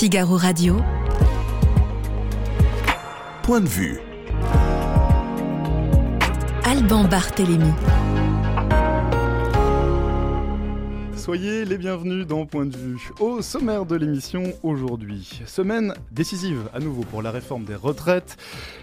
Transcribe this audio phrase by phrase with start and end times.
[0.00, 0.78] Figaro Radio.
[3.42, 4.00] Point de vue.
[6.64, 7.70] Alban Barthélémy.
[11.14, 13.10] Soyez les bienvenus dans Point de vue.
[13.20, 18.38] Au sommaire de l'émission aujourd'hui, semaine décisive à nouveau pour la réforme des retraites.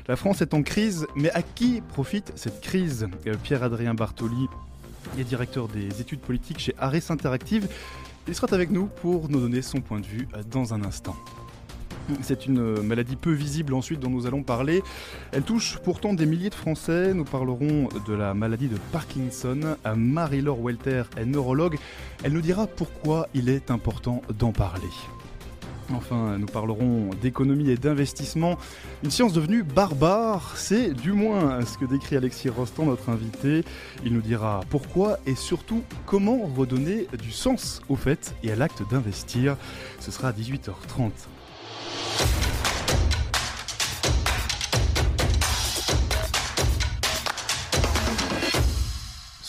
[0.07, 3.07] La France est en crise, mais à qui profite cette crise?
[3.25, 4.45] Euh, Pierre-Adrien Bartoli
[5.17, 7.67] est directeur des études politiques chez Aris Interactive.
[8.27, 11.15] Il sera avec nous pour nous donner son point de vue euh, dans un instant.
[12.21, 14.81] C'est une maladie peu visible ensuite dont nous allons parler.
[15.33, 17.13] Elle touche pourtant des milliers de Français.
[17.13, 19.75] Nous parlerons de la maladie de Parkinson.
[19.95, 21.77] Marie-Laure Welter est neurologue.
[22.23, 24.87] Elle nous dira pourquoi il est important d'en parler.
[25.93, 28.57] Enfin, nous parlerons d'économie et d'investissement.
[29.03, 33.63] Une science devenue barbare, c'est du moins ce que décrit Alexis Rostand, notre invité.
[34.03, 38.83] Il nous dira pourquoi et surtout comment redonner du sens au fait et à l'acte
[38.89, 39.55] d'investir.
[39.99, 41.11] Ce sera à 18h30.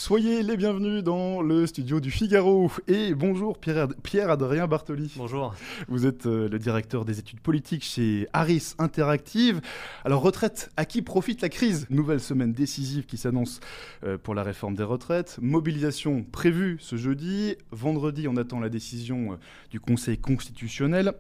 [0.09, 2.73] Soyez les bienvenus dans le studio du Figaro.
[2.87, 5.13] Et bonjour Pierre- Pierre-Adrien Bartoli.
[5.19, 5.55] Bonjour.
[5.87, 9.61] Vous êtes euh, le directeur des études politiques chez Harris Interactive.
[10.07, 11.87] Alors retraite, à qui profite la crise?
[11.91, 13.61] Nouvelle semaine décisive qui s'annonce
[14.03, 15.37] euh, pour la réforme des retraites.
[15.43, 17.57] Mobilisation prévue ce jeudi.
[17.71, 19.37] Vendredi, on attend la décision euh,
[19.71, 21.13] du Conseil constitutionnel.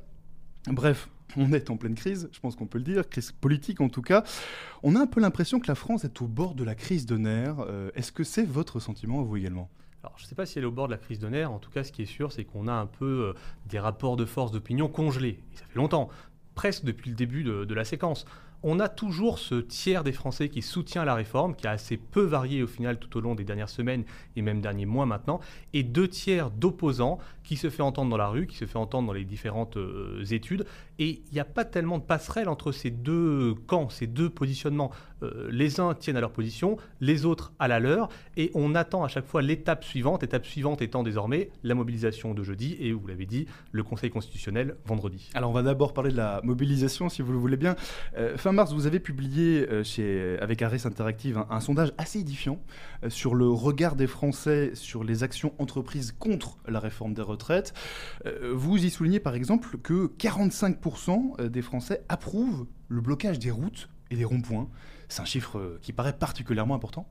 [0.67, 3.89] Bref, on est en pleine crise, je pense qu'on peut le dire, crise politique en
[3.89, 4.25] tout cas.
[4.83, 7.17] On a un peu l'impression que la France est au bord de la crise de
[7.17, 7.61] nerfs.
[7.61, 9.69] Euh, Est-ce que c'est votre sentiment vous également?
[10.03, 11.51] Alors, je ne sais pas si elle est au bord de la crise de nerfs.
[11.51, 13.33] En tout cas, ce qui est sûr, c'est qu'on a un peu euh,
[13.67, 15.43] des rapports de force d'opinion congelés.
[15.53, 16.09] Et ça fait longtemps,
[16.55, 18.25] presque depuis le début de la séquence.
[18.63, 22.23] On a toujours ce tiers des Français qui soutient la réforme, qui a assez peu
[22.23, 25.39] varié au final tout au long des dernières semaines et même derniers mois maintenant,
[25.75, 29.07] et deux tiers d'opposants qui se fait entendre dans la rue, qui se fait entendre
[29.07, 30.67] dans les différentes euh, études.
[30.99, 34.91] Et il n'y a pas tellement de passerelle entre ces deux camps, ces deux positionnements.
[35.23, 39.05] Euh, les uns tiennent à leur position, les autres à la leur, et on attend
[39.05, 43.07] à chaque fois l'étape suivante, étape suivante étant désormais la mobilisation de jeudi, et vous
[43.07, 45.31] l'avez dit, le Conseil constitutionnel vendredi.
[45.35, 47.77] Alors on va d'abord parler de la mobilisation si vous le voulez bien.
[48.17, 52.59] Euh, fin mars, vous avez publié euh, chez, avec Harris Interactive un, sondage assez édifiant
[53.05, 57.75] euh, sur le regard des Français sur les actions entreprises contre la réforme des retraites.
[58.25, 63.91] Euh, vous y soulignez par exemple que 45% des Français approuvent le blocage des routes
[64.11, 64.71] et des ronds-points.
[65.11, 67.07] C'est un chiffre qui paraît particulièrement important.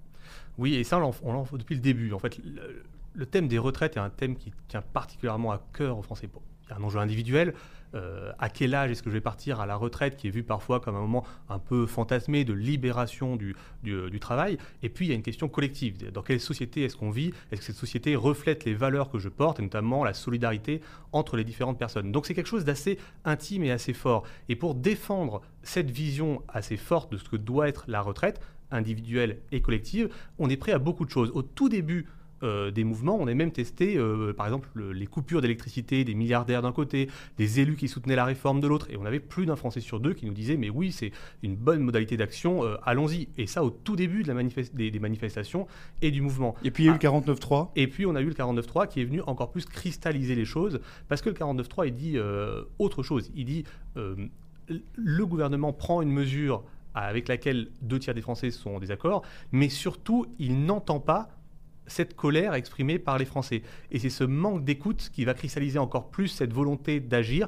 [0.57, 2.13] Oui, et ça, on l'en- depuis le début.
[2.13, 2.83] En fait, le,
[3.13, 6.27] le thème des retraites est un thème qui tient particulièrement à cœur aux Français.
[6.69, 7.53] Un enjeu individuel.
[7.95, 10.43] Euh, à quel âge est-ce que je vais partir à la retraite, qui est vu
[10.43, 14.57] parfois comme un moment un peu fantasmé de libération du, du- du travail.
[14.83, 16.11] Et puis, il y a une question collective.
[16.11, 17.31] Dans quelle société est-ce qu'on vit?
[17.49, 20.81] Est-ce que cette société reflète les valeurs que je porte, et notamment la solidarité
[21.13, 22.11] entre les différentes personnes?
[22.11, 24.23] Donc, c'est quelque chose d'assez intime et assez fort.
[24.49, 29.39] Et pour défendre cette vision assez forte de ce que doit être la retraite, individuelle
[29.53, 31.31] et collective, on est prêt à beaucoup de choses.
[31.33, 32.05] Au tout début
[32.43, 36.13] euh, des mouvements, on a même testé, euh, par exemple, le- les coupures d'électricité des
[36.13, 39.45] milliardaires d'un côté, des élus qui soutenaient la réforme de l'autre, et on avait plus
[39.45, 41.11] d'un Français sur deux qui nous disait mais oui, c'est
[41.43, 43.27] une bonne modalité d'action, euh, allons-y.
[43.37, 44.43] Et ça au tout début de la
[44.73, 45.67] des, des manifestations
[46.01, 46.55] et du mouvement.
[46.63, 46.99] Et puis il y a eu Ah.
[47.01, 47.71] le 49.3.
[47.75, 50.79] Et puis on a eu le 49.3 qui est venu encore plus cristalliser les choses,
[51.07, 52.17] parce que le 49.3 il dit
[52.79, 53.31] autre chose.
[53.35, 53.63] Il dit
[54.95, 59.21] le gouvernement prend une mesure avec laquelle deux tiers des Français sont en désaccord,
[59.51, 61.29] mais surtout il n'entend pas
[61.87, 63.63] cette colère exprimée par les Français.
[63.91, 67.47] Et c'est ce manque d'écoute qui va cristalliser encore plus cette volonté d'agir,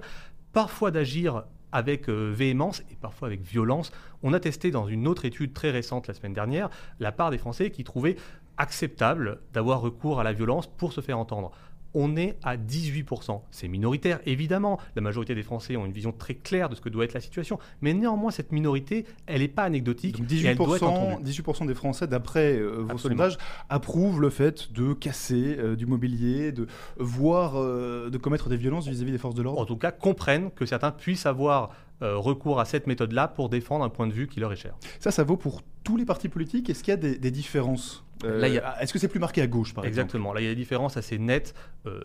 [0.53, 3.91] parfois d'agir avec euh, véhémence et parfois avec violence.
[4.23, 7.37] On a testé dans une autre étude très récente la semaine dernière la part des
[7.37, 8.15] Français qui trouvaient
[8.57, 11.51] acceptable d'avoir recours à la violence pour se faire entendre.
[11.93, 13.41] On est à 18%.
[13.51, 14.79] C'est minoritaire, évidemment.
[14.95, 17.21] La majorité des Français ont une vision très claire de ce que doit être la
[17.21, 17.59] situation.
[17.81, 20.19] Mais néanmoins, cette minorité, elle n'est pas anecdotique.
[20.19, 21.31] Donc et elle doit être 18%, entendue.
[21.31, 23.23] 18% des Français, d'après euh, vos Absolument.
[23.23, 23.37] sondages,
[23.69, 26.67] approuvent le fait de casser euh, du mobilier, de
[26.97, 29.59] voir, euh, de commettre des violences vis-à-vis des forces de l'ordre.
[29.59, 33.89] En tout cas, comprennent que certains puissent avoir recours à cette méthode-là pour défendre un
[33.89, 34.75] point de vue qui leur est cher.
[34.99, 36.69] Ça, ça vaut pour tous les partis politiques.
[36.69, 39.73] Est-ce qu'il y a des, des différences Euh, Est-ce que c'est plus marqué à gauche,
[39.73, 40.01] par exemple?
[40.07, 40.33] Exactement.
[40.33, 41.53] Là, il y a des différences assez nettes.
[41.85, 42.01] Euh,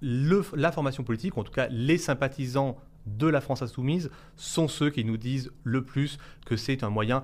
[0.00, 2.76] le- la formation politique, ou en tout cas les sympathisants
[3.06, 7.22] de la France insoumise, sont ceux qui nous disent le plus que c'est un moyen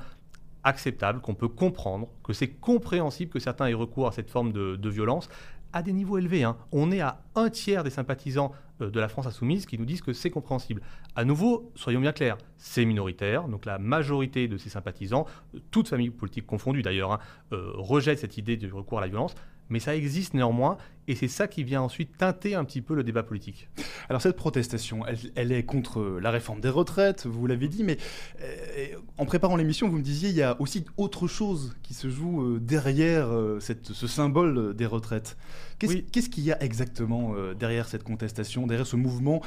[0.65, 4.77] acceptable, qu'on peut comprendre, que c'est compréhensible que certains aient recours à cette forme de,
[4.77, 5.29] de violence
[5.75, 6.45] à des niveaux élevés.
[6.45, 6.57] hein.
[6.73, 10.01] On est à un tiers des sympathisants euh, de la France insoumise qui nous disent
[10.01, 10.81] que c'est compréhensible.
[11.17, 15.89] À nouveau, soyons bien clairs, c'est minoritaire, donc la majorité de ces sympathisants, euh, toutes
[15.89, 17.19] familles politiques confondues d'ailleurs, hein,
[17.53, 19.35] euh, rejettent cette idée du recours à la violence,
[19.69, 20.77] mais ça existe néanmoins,
[21.07, 23.69] et c'est ça qui vient ensuite teinter un petit peu le débat politique.
[24.09, 27.99] Alors cette protestation, elle, est contre la réforme des retraites, vous l'avez dit, mais
[28.41, 28.87] euh,
[29.19, 32.43] en préparant l'émission, vous me disiez il y a aussi autre chose qui se joue
[32.43, 35.37] euh, derrière euh, cette, ce symbole des retraites.
[35.79, 39.43] Qu'est-ce qu'il y a exactement derrière cette contestation, derrière ce mouvement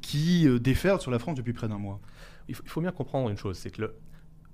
[0.00, 2.00] qui déferle sur la France depuis près d'un mois?
[2.48, 3.94] Il faut, il faut, bien comprendre une chose, c'est que le,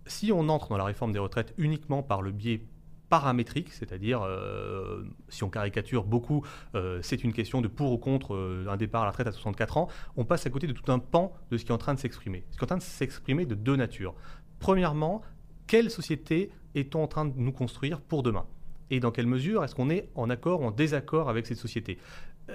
[0.07, 2.63] si on entre dans la réforme des retraites uniquement par le biais
[3.09, 6.45] paramétrique, c'est-à-dire, euh, si on caricature beaucoup,
[6.75, 9.33] euh, c'est une question de pour ou contre euh, un départ à la retraite à
[9.33, 11.79] 64 ans, on passe à côté de tout un pan de ce qui est en
[11.79, 12.45] train de s'exprimer.
[12.51, 14.15] Ce qui est en train de s'exprimer de deux natures.
[14.59, 15.23] Premièrement,
[15.67, 18.47] quelle société est-on en train de nous construire pour demain?
[18.91, 21.99] Et dans quelle mesure est-ce qu'on est en accord ou en désaccord avec cette société?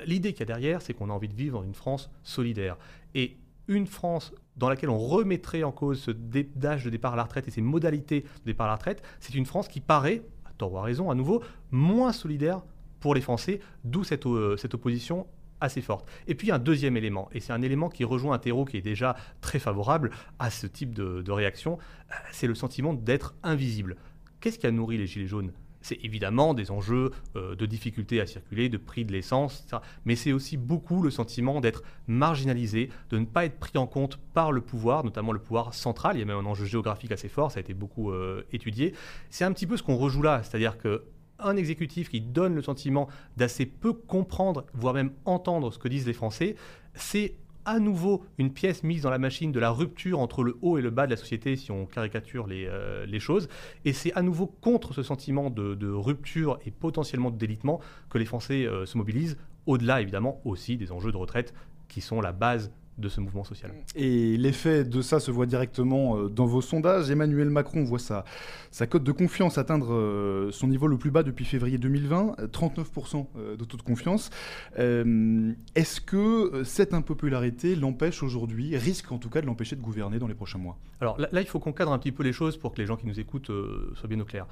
[0.06, 2.78] L'idée qu'il y a derrière, c'est qu'on a envie de vivre dans une France solidaire.
[3.14, 7.24] Et une France dans laquelle on remettrait en cause ce d'âge de départ à la
[7.24, 10.22] retraite et ses modalités de départ à la retraite, c'est une France qui paraît,
[10.58, 12.62] tort ou à raison, à nouveau, moins solidaire
[13.00, 15.28] pour les Français, d'où cette, euh, cette opposition
[15.62, 16.08] assez forte.
[16.28, 18.82] Et puis un deuxième élément, et c'est un élément qui rejoint un terreau qui est
[18.82, 21.78] déjà très favorable à ce type de, de réaction,
[22.12, 23.96] euh, c'est le sentiment d'être invisible.
[24.40, 25.54] Qu'est-ce qui a nourri les Gilets jaunes?
[25.84, 29.68] C'est évidemment des enjeux euh, de difficulté à circuler, de prix de l'essence,
[30.06, 34.18] mais c'est aussi beaucoup le sentiment d'être marginalisé, de ne pas être pris en compte
[34.34, 36.16] par le pouvoir, notamment le pouvoir central.
[36.16, 38.94] Il y a même un enjeu géographique assez fort, ça a été beaucoup euh, étudié.
[39.30, 41.04] C'est un petit peu ce qu'on rejoue là, c'est-à-dire que
[41.40, 46.08] un exécutif qui donne le sentiment d'assez peu comprendre, voire même entendre ce que disent
[46.08, 46.56] les Français,
[46.94, 50.78] c'est à nouveau une pièce mise dans la machine de la rupture entre le haut
[50.78, 53.48] et le bas de la société, si on caricature les, euh, choses.
[53.86, 57.80] Et c'est à nouveau contre ce sentiment de, rupture et potentiellement de délitement
[58.10, 61.54] que les Français euh, se mobilisent, au-delà évidemment aussi des enjeux de retraite
[61.88, 63.72] qui sont la base de ce mouvement social.
[63.96, 67.10] Et l'effet de ça se voit directement euh, dans vos sondages.
[67.10, 68.24] Emmanuel Macron voit sa,
[68.72, 73.28] sa cote de confiance atteindre euh, son niveau le plus bas depuis février 2020, 39%
[73.36, 74.30] euh, de taux de confiance.
[74.76, 80.28] Est-ce que cette impopularité l'empêche aujourd'hui, risque en tout cas de l'empêcher de gouverner dans
[80.28, 80.78] les prochains mois?
[81.02, 82.96] Alors là, il faut qu'on cadre un petit peu les choses pour que les gens
[82.96, 83.52] qui nous écoutent
[83.96, 84.48] soient bien au clair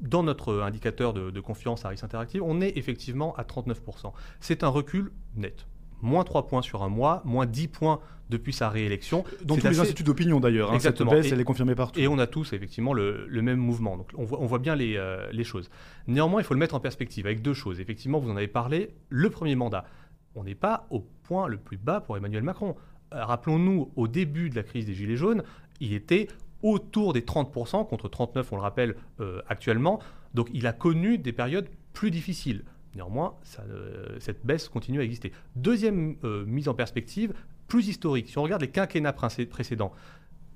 [0.00, 4.12] dans notre indicateur de, de, confiance à risque interactive, on est effectivement à 39%.
[4.40, 5.66] C'est un recul net
[6.02, 8.00] moins 3 points sur un mois, moins 10 points
[8.30, 9.24] depuis sa réélection.
[9.44, 11.98] Dans tous les instituts d'opinion d'ailleurs, hein, cette baisse, elle est confirmée partout.
[12.00, 14.96] Et on a tous effectivement le, même mouvement, donc on voit, on voit bien les,
[14.96, 15.70] euh, les, choses.
[16.06, 17.80] Néanmoins, il faut le mettre en perspective avec deux choses.
[17.80, 19.84] Effectivement, vous en avez parlé, le premier mandat.
[20.36, 22.76] On n'est pas au point le plus bas pour Emmanuel Macron.
[23.12, 25.42] Euh, rappelons-nous, au début de la crise des Gilets jaunes,
[25.80, 26.28] il était
[26.62, 29.98] autour des 30%, contre 39, on le rappelle, euh, actuellement.
[30.34, 32.64] Donc il a connu des périodes plus difficiles.
[32.94, 35.32] Néanmoins, euh, cette baisse continue à exister.
[35.56, 37.32] Deuxième euh, mise en perspective,
[37.68, 38.28] plus historique.
[38.28, 39.92] Si on regarde les quinquennats précédents,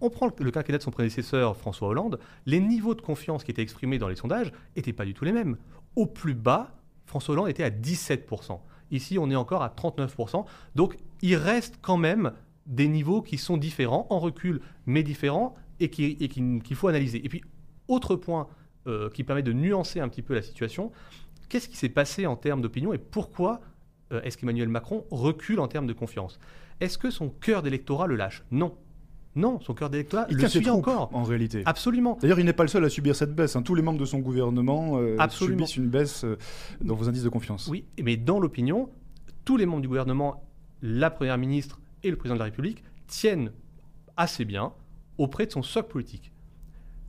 [0.00, 3.62] on prend le, quinquennat de son prédécesseur François Hollande, les niveaux de confiance qui étaient
[3.62, 5.56] exprimés dans les sondages n'étaient pas du tout les mêmes.
[5.94, 6.72] Au plus bas,
[7.06, 8.58] François Hollande était à 17%.
[8.90, 10.44] Ici, on est encore à 39%.
[10.74, 12.32] Donc, il reste quand même
[12.66, 17.24] des niveaux qui sont différents, en recul, mais différents, et qu'il faut analyser.
[17.24, 17.42] Et puis,
[17.88, 18.48] autre point
[18.86, 20.92] euh, qui permet de nuancer un petit peu la situation,
[21.48, 23.60] Qu'est-ce qui s'est passé en termes d'opinion et pourquoi
[24.12, 26.38] euh, est-ce qu'Emmanuel Macron recule en termes de confiance?
[26.80, 28.44] Est-ce que son cœur d'électorat le lâche?
[28.50, 28.74] Non.
[29.36, 31.10] Non, son cœur d'électorat le suit encore.
[31.12, 31.62] En réalité.
[31.66, 32.18] Absolument.
[32.20, 33.56] D'ailleurs, il n'est pas le seul à subir cette baisse.
[33.56, 33.62] Hein.
[33.62, 36.38] Tous les membres de son gouvernement euh, subissent une baisse euh,
[36.80, 37.66] dans vos indices de confiance.
[37.68, 38.90] Oui, mais dans l'opinion,
[39.44, 40.44] tous les membres du gouvernement,
[40.82, 43.50] la Première ministre et le Président de la République tiennent
[44.16, 44.72] assez bien
[45.18, 46.30] auprès de son socle politique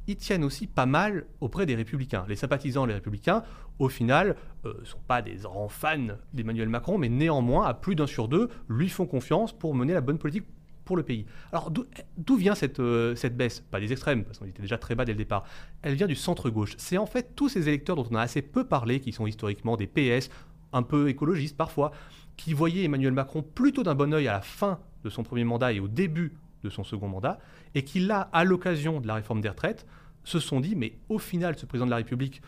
[0.08, 2.26] ils tiennent aussi pas mal auprès des républicains.
[2.28, 3.44] Les sympathisants, les républicains,
[3.80, 7.96] au final, ne euh, sont pas des grands fans d'Emmanuel Macron, mais néanmoins, à plus
[7.96, 10.46] d'un sur deux, lui font confiance pour mener la bonne politique
[10.86, 11.26] pour le pays.
[11.52, 13.62] Alors d'où vient cette, euh, baisse?
[13.72, 15.44] Pas des extrêmes, parce qu'on était déjà très bas dès le départ.
[15.82, 16.76] Elle vient du centre-gauche.
[16.78, 19.78] C'est en fait tous ces électeurs dont on a assez peu parlé, qui sont historiquement
[19.78, 20.30] des PS,
[20.74, 21.92] un peu écologistes parfois,
[22.38, 25.74] qui voyaient Emmanuel Macron plutôt d'un bon oeil à la fin de son premier mandat
[25.74, 27.40] et au début de son second mandat,
[27.76, 29.86] et qui là, à l'occasion de la réforme des retraites,
[30.24, 32.42] se sont dit, mais au final, ce président de la République,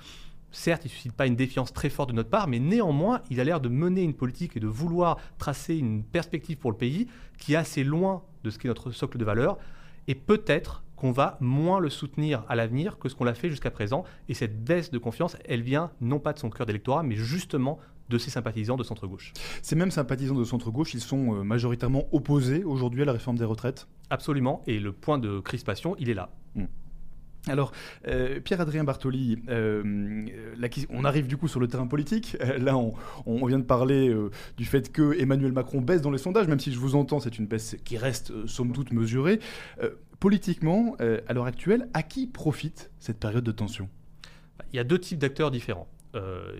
[0.49, 3.39] certes, il ne suscite pas une défiance très forte de notre part, mais néanmoins, il
[3.39, 7.07] a l'air de mener une politique et de vouloir tracer une perspective pour le pays
[7.37, 9.57] qui est assez loin de ce qui est notre socle de valeurs,
[10.07, 13.69] et peut-être qu'on va moins le soutenir à l'avenir que ce qu'on l'a fait jusqu'à
[13.69, 14.03] présent.
[14.29, 17.77] Et cette baisse de confiance, elle vient non pas de son cœur d'électorat, mais justement
[18.09, 19.33] de ses sympathisants de centre-gauche.
[19.61, 23.45] Ces mêmes sympathisants de centre-gauche, ils sont euh, majoritairement opposés aujourd'hui à la réforme des
[23.45, 23.87] retraites?
[24.09, 26.29] Absolument, et le point de crispation, il est là.
[26.55, 26.65] Hmm.
[27.47, 27.71] Alors,
[28.07, 30.25] euh, Pierre-Adrien Bartoli, euh,
[30.89, 32.35] on arrive du coup sur le terrain politique.
[32.59, 32.75] là,
[33.25, 34.13] on, vient de parler
[34.57, 37.39] du fait que Emmanuel Macron baisse dans les sondages, même si je vous entends, c'est
[37.39, 39.39] une baisse qui reste somme toute mesurée.
[40.19, 43.87] politiquement, à l'heure actuelle, à qui profite cette période de tension?
[44.73, 45.87] Il y a deux types d'acteurs différents.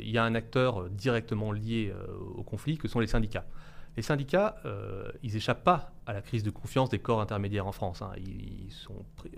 [0.02, 1.94] Il y a un acteur directement lié
[2.36, 3.46] au conflit que sont les syndicats.
[3.96, 4.56] Les syndicats,
[5.24, 8.02] ils n'échappent pas à la crise de confiance des corps intermédiaires en France.
[8.02, 8.12] Hein.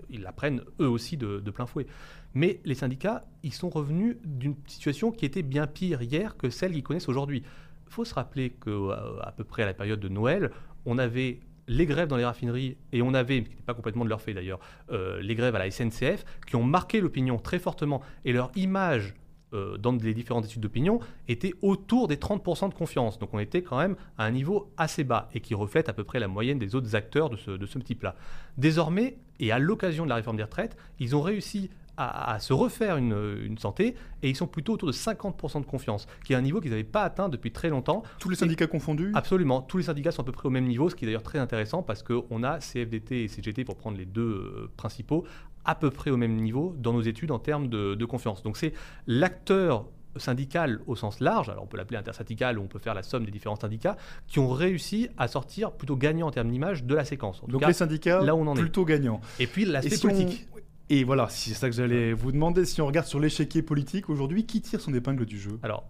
[0.08, 1.86] Ils, la prennent eux aussi de, plein fouet.
[2.34, 6.72] Mais les syndicats, ils sont revenus d'une situation qui était bien pire hier que celle
[6.72, 7.42] qu'ils connaissent aujourd'hui.
[7.88, 10.52] Il faut se rappeler qu'à peu près à la période de Noël,
[10.86, 14.10] on avait les grèves dans les raffineries, et on avait, qui n'était pas complètement de
[14.10, 14.58] leur fait d'ailleurs,
[14.90, 19.14] euh, les grèves à la SNCF, qui ont marqué l'opinion très fortement, et leur image
[19.52, 23.18] euh, dans les différentes études d'opinion était autour des 30% de confiance.
[23.18, 26.04] Donc on était quand même à un niveau assez bas, et qui reflète à peu
[26.04, 28.14] près la moyenne des autres acteurs de ce, de ce type-là.
[28.58, 32.96] Désormais, et à l'occasion de la réforme des retraites, ils ont réussi à, se refaire
[32.96, 36.60] une, santé et ils sont plutôt autour de 50% de confiance, qui est un niveau
[36.60, 38.02] qu'ils n'avaient pas atteint depuis très longtemps.
[38.18, 39.12] Tous les syndicats confondus?
[39.14, 41.22] Absolument, tous les syndicats sont à peu près au même niveau, ce qui est d'ailleurs
[41.22, 45.24] très intéressant parce qu'on a CFDT et CGT, pour prendre les deux euh, principaux,
[45.64, 48.42] à peu près au même niveau dans nos études en termes de, de confiance.
[48.42, 48.72] Donc c'est
[49.06, 49.84] l'acteur
[50.16, 53.24] syndical au sens large, alors on peut l'appeler intersyndical ou on peut faire la somme
[53.24, 57.04] des différents syndicats, qui ont réussi à sortir plutôt gagnants en termes d'image de la
[57.04, 57.42] séquence.
[57.46, 59.20] Donc les syndicats là où on en plutôt gagnants.
[59.38, 60.48] Et puis l'aspect politique.
[60.92, 62.64] Et voilà, c'est ça que j'allais vous demander.
[62.64, 65.60] Si on regarde sur l'échiquier politique aujourd'hui, qui tire son épingle du jeu?
[65.62, 65.84] Alors,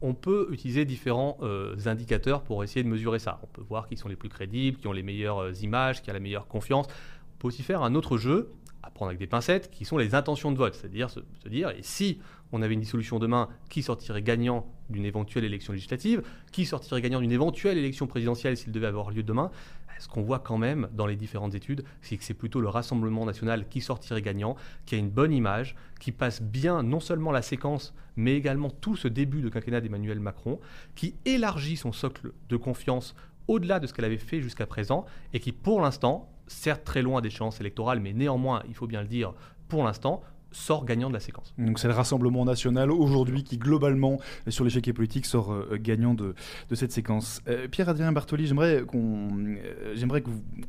[0.00, 3.40] on peut utiliser différents euh, indicateurs pour essayer de mesurer ça.
[3.42, 6.08] On peut voir qui sont les plus crédibles, qui ont les meilleures euh, images, qui
[6.08, 6.86] a la meilleure confiance.
[6.86, 8.50] On peut aussi faire un autre jeu,
[8.88, 10.74] à prendre avec des pincettes, qui sont les intentions de vote.
[10.74, 12.18] C'est-à-dire se, se, dire, et si
[12.52, 17.20] on avait une dissolution demain, qui sortirait gagnant d'une éventuelle élection législative Qui sortirait gagnant
[17.20, 19.50] d'une éventuelle élection présidentielle s'il devait avoir lieu demain
[19.98, 23.24] ce qu'on voit quand même dans les différentes études, c'est que c'est plutôt le Rassemblement
[23.24, 27.42] national qui sortirait gagnant, qui a une bonne image, qui passe bien non seulement la
[27.42, 30.60] séquence, mais également tout ce début de quinquennat d'Emmanuel Macron,
[30.94, 33.14] qui élargit son socle de confiance
[33.48, 37.20] au-delà de ce qu'elle avait fait jusqu'à présent, et qui pour l'instant, certes très loin
[37.20, 39.34] d'échéance électorale, mais néanmoins, il faut bien le dire,
[39.68, 41.54] pour l'instant, sort gagnant de la séquence.
[41.58, 46.34] Donc c'est le Rassemblement national aujourd'hui qui globalement sur l'échec politique sort euh, gagnant de,
[46.70, 47.42] de, cette séquence.
[47.48, 50.22] Euh, Pierre-Adrien Bartoli, j'aimerais qu'on euh, j'aimerais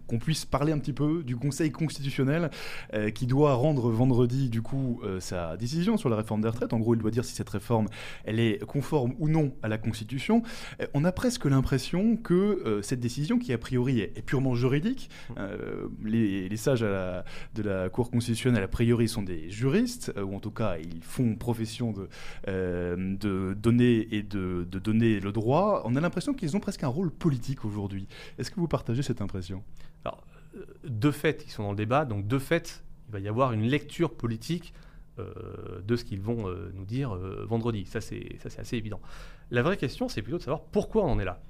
[0.07, 2.49] qu'on puisse parler un petit peu du Conseil constitutionnel
[3.13, 6.73] qui doit rendre vendredi du coup sa décision sur la réforme des retraites.
[6.73, 7.87] En gros, il doit dire si cette réforme
[8.25, 10.43] elle est conforme ou non à la Constitution.
[10.93, 15.09] on a presque l'impression que cette décision qui a priori est, purement juridique,
[16.03, 20.51] les, sages de la Cour constitutionnelle a priori sont des juristes euh, ou en tout
[20.51, 22.09] cas ils font profession de,
[22.47, 27.11] euh, donner et de, donner le droit, on a l'impression qu'ils ont presque un rôle
[27.11, 28.07] politique aujourd'hui.
[28.37, 29.63] Est-ce que vous partagez cette impression?
[30.05, 33.53] Euh, de fait, ils sont dans le débat, donc de fait, il va y avoir
[33.53, 34.73] une lecture politique
[35.85, 37.13] de ce qu'ils vont nous dire
[37.45, 37.85] vendredi.
[37.85, 39.01] Ça, c'est assez évident.
[39.51, 41.41] La vraie question, c'est plutôt de savoir pourquoi on en est là.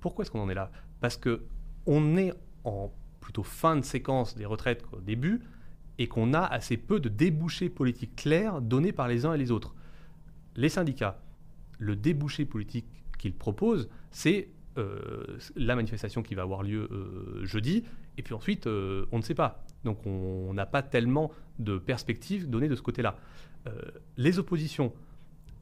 [0.00, 0.70] Pourquoi est-ce qu'on en est là?
[1.00, 1.42] Parce que
[1.86, 5.40] on est en plutôt fin de séquence des retraites qu'au début,
[5.98, 9.50] et qu'on a assez peu de débouchés politiques clairs donnés par les uns et les
[9.50, 9.74] autres.
[10.56, 11.20] Les syndicats,
[11.78, 12.86] le débouché politique
[13.18, 14.48] qu'ils proposent, c'est
[14.78, 17.84] euh, la manifestation qui va avoir lieu euh, jeudi,
[18.18, 19.64] et puis ensuite, euh, on ne sait pas.
[19.84, 23.16] Donc on n'a pas tellement de perspectives données de ce côté-là.
[24.16, 24.92] les oppositions,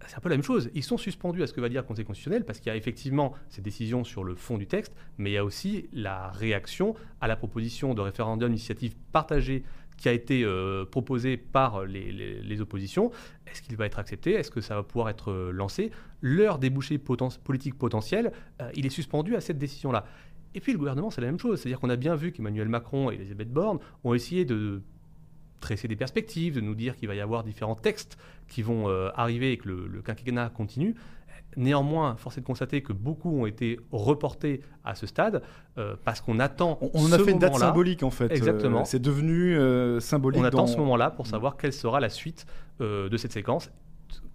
[0.07, 0.71] c'est un peu la même chose.
[0.75, 2.77] Ils sont suspendus à ce que va dire le Conseil constitutionnel parce qu'il y a
[2.77, 6.95] effectivement ces décisions sur le fond du texte, mais il y a aussi la réaction
[7.21, 9.63] à la proposition de référendum d'initiative partagée
[9.97, 13.11] qui a été euh, proposé par les, oppositions.
[13.47, 14.33] Est-ce qu'il va être accepté?
[14.33, 15.91] Est-ce que ça va pouvoir être euh, lancé?
[16.21, 20.05] Leur débouché politique potentiel, euh, il est suspendu à cette décision-là.
[20.55, 21.61] Et puis le gouvernement, c'est la même chose.
[21.61, 24.83] C'est-à-dire qu'on a bien vu qu'Emmanuel Macron et Elisabeth Borne ont essayé de
[25.61, 28.87] tresser des perspectives, de nous dire qu'il va y avoir différents textes qui vont
[29.17, 30.95] arriver et que le, le quinquennat continue.
[31.57, 35.43] Néanmoins, force est de constater que beaucoup ont été reportés à ce stade
[35.79, 36.79] euh, parce qu'on attend.
[36.95, 38.31] On, a fait une date symbolique en fait.
[38.31, 38.81] Exactement.
[38.81, 40.41] Euh, c'est devenu euh, symbolique.
[40.41, 42.47] On attend ce moment-là pour savoir quelle sera la suite
[42.81, 43.71] de cette séquence.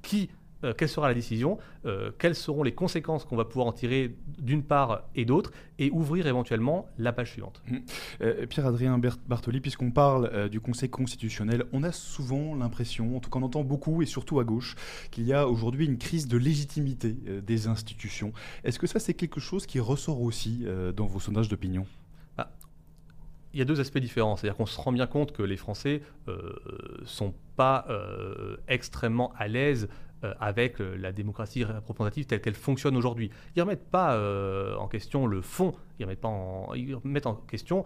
[0.01, 0.29] Qui
[0.63, 4.15] euh, quelle sera la décision, euh, quelles seront les conséquences qu'on va pouvoir en tirer
[4.39, 7.61] d'une part et d'autre, et ouvrir éventuellement la page suivante.
[7.67, 7.77] Mmh.
[8.21, 13.39] Euh, Pierre-Adrien Bartoli, puisqu'on parle du Conseil constitutionnel, on a souvent l'impression, en tout cas
[13.39, 14.75] on entend beaucoup, et surtout à gauche,
[15.11, 18.33] qu'il y a aujourd'hui une crise de légitimité des institutions.
[18.63, 21.85] Est-ce que ça c'est quelque chose qui ressort aussi dans vos sondages d'opinion?
[22.37, 22.51] Ah,
[23.53, 24.35] il y a deux aspects différents.
[24.35, 27.87] C'est-à-dire qu'on se rend bien compte que les Français ne sont pas
[28.67, 29.87] extrêmement à l'aise
[30.25, 33.29] euh, avec euh, la démocratie représentative telle qu'elle fonctionne aujourd'hui.
[33.55, 37.25] Ils ne remettent pas euh, en question le fond, ils remettent, pas en, ils remettent
[37.25, 37.85] en question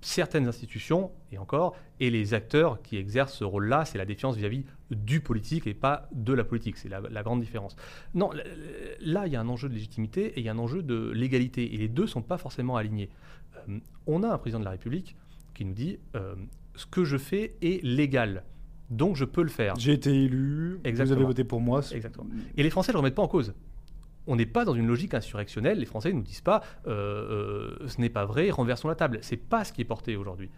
[0.00, 4.64] certaines institutions, et encore, et les acteurs qui exercent ce rôle-là, c'est la défiance vis-à-vis
[4.90, 6.76] du politique et pas de la politique.
[6.76, 7.76] C'est la, grande différence.
[8.14, 8.30] Non,
[9.00, 11.10] là, il y a un enjeu de légitimité et il y a un enjeu de
[11.10, 13.10] légalité, et les deux ne sont pas forcément alignés.
[14.08, 15.16] on a un président de la République
[15.54, 15.98] qui nous dit
[16.74, 18.42] ce que je fais est légal.
[18.90, 19.76] Donc je peux le faire.
[19.76, 21.80] J'ai été élu, vous avez voté pour moi.
[21.92, 22.26] Exactement.
[22.56, 23.54] Et les Français ne le remettent pas en cause.
[24.26, 25.78] On n'est pas dans une logique insurrectionnelle.
[25.78, 29.18] Les Français ne nous disent pas euh, euh, ce n'est pas vrai, renversons la table.
[29.22, 30.50] C'est pas ce qui est porté aujourd'hui.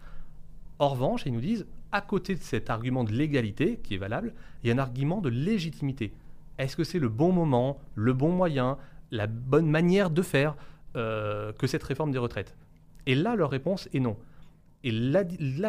[0.79, 4.33] En revanche, ils nous disent, à côté de cet argument de légalité qui est valable,
[4.63, 6.13] il y a un argument de légitimité.
[6.57, 8.77] Est-ce que c'est le bon moment, le bon moyen,
[9.11, 10.55] la bonne manière de faire
[10.95, 12.55] euh, que cette réforme des retraites?
[13.05, 14.17] Et là, leur réponse est non.
[14.83, 15.23] Et la,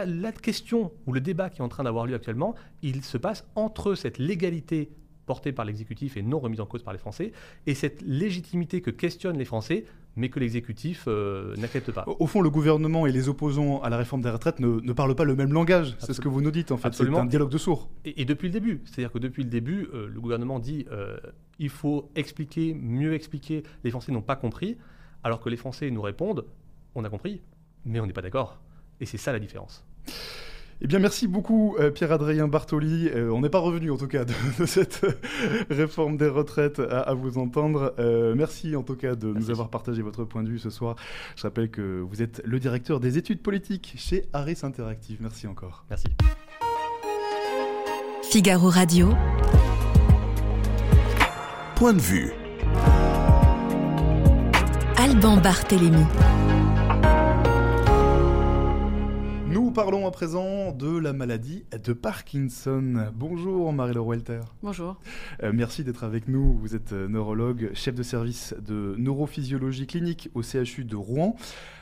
[0.06, 3.46] la, question ou le débat qui est en train d'avoir lieu actuellement, il se passe
[3.54, 4.90] entre cette légalité
[5.26, 7.32] portée par l'exécutif et non remise en cause par les Français,
[7.66, 9.84] et cette légitimité que questionnent les Français,
[10.16, 12.04] mais que l'exécutif euh, n'accepte pas.
[12.06, 15.24] Au fond, le gouvernement et les opposants à la réforme des retraites ne, parlent pas
[15.24, 15.96] le même langage.
[15.98, 16.92] C'est ce que vous nous dites, en fait.
[16.92, 17.88] C'est un dialogue de sourds.
[18.04, 18.82] Et, depuis le début.
[18.84, 21.16] C'est-à-dire que depuis le début, euh, le gouvernement dit euh,
[21.58, 23.62] il faut expliquer, mieux expliquer.
[23.82, 24.76] Les Français n'ont pas compris,
[25.24, 26.44] alors que les Français nous répondent
[26.94, 27.42] on a compris,
[27.84, 28.60] mais on n'est pas d'accord.
[29.00, 29.84] Et c'est ça la différence.
[30.80, 33.08] Eh bien, merci beaucoup, euh, Pierre-Adrien Bartoli.
[33.08, 35.06] Euh, on n'est pas revenu, en tout cas, de, cette
[35.70, 37.94] réforme des retraites à, vous entendre.
[37.98, 40.96] Euh, merci, en tout cas, de nous avoir partagé votre point de vue ce soir.
[41.36, 45.18] Je rappelle que vous êtes le directeur des études politiques chez Aris Interactive.
[45.20, 45.84] Merci encore.
[45.88, 46.08] Merci.
[48.22, 49.10] Figaro Radio.
[51.76, 52.32] Point de vue.
[54.98, 56.04] Alban Barthélémy.
[59.74, 63.06] Parlons à présent de la maladie de Parkinson.
[63.14, 64.40] Bonjour Marie-Laure Welter.
[64.62, 65.00] Bonjour.
[65.42, 66.58] Euh, merci d'être avec nous.
[66.58, 71.36] Vous êtes euh, neurologue, chef de service de neurophysiologie clinique au CHU de Rouen.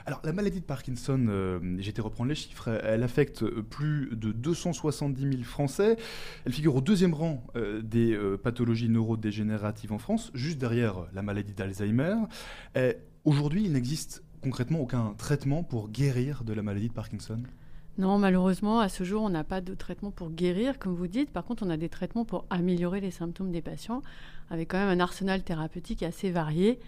[0.05, 4.33] Alors la maladie de Parkinson, euh, j'ai été reprendre les chiffres, elle affecte plus de
[4.33, 5.97] 270 000 Français.
[6.45, 7.45] Elle figure au deuxième rang
[7.83, 12.17] des pathologies neurodégénératives en France, juste derrière la maladie d'Alzheimer.
[13.25, 17.43] Aujourd'hui, il n'existe concrètement aucun traitement pour guérir de la maladie de Parkinson?
[17.99, 21.31] Non, malheureusement, à ce jour, on n'a pas de traitement pour guérir, comme vous dites.
[21.31, 24.03] Par contre, on a des traitements pour améliorer les symptômes des patients,
[24.51, 26.81] avec quand même un arsenal thérapeutique assez varié,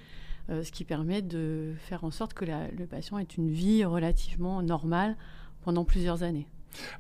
[0.51, 4.63] euh, ce qui permet de faire en sorte que le patient ait une vie relativement
[4.63, 5.17] normale
[5.63, 6.47] pendant plusieurs années.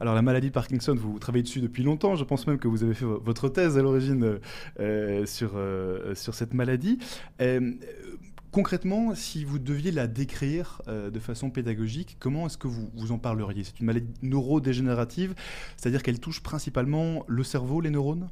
[0.01, 2.15] Alors la maladie de Parkinson, vous travaillez dessus depuis longtemps.
[2.15, 4.39] Je pense même que vous avez fait votre thèse à l'origine
[4.79, 6.99] euh, sur, euh, sur cette maladie.
[8.55, 13.11] Concrètement, si vous deviez la décrire euh, de façon pédagogique, comment est-ce que vous, vous
[13.11, 13.65] en parleriez?
[13.65, 15.35] C'est une maladie neurodégénérative,
[15.77, 18.29] c'est-à-dire qu'elle touche principalement le cerveau, les neurones?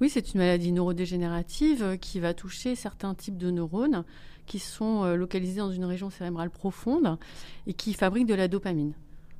[0.00, 4.04] Oui, c'est une maladie neurodégénérative qui va toucher certains types de neurones
[4.46, 7.18] qui sont euh, localisés dans une région cérébrale profonde
[7.66, 8.94] et qui fabriquent de la dopamine.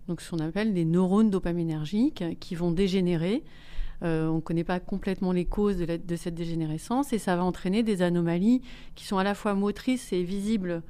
[0.06, 3.42] Donc ce qu'on appelle des neurones dopaminergiques qui vont dégénérer
[4.02, 7.82] euh, on ne connaît pas complètement les causes de, cette dégénérescence et ça va entraîner
[7.82, 8.62] des anomalies
[8.94, 10.82] qui sont à la fois motrices et visibles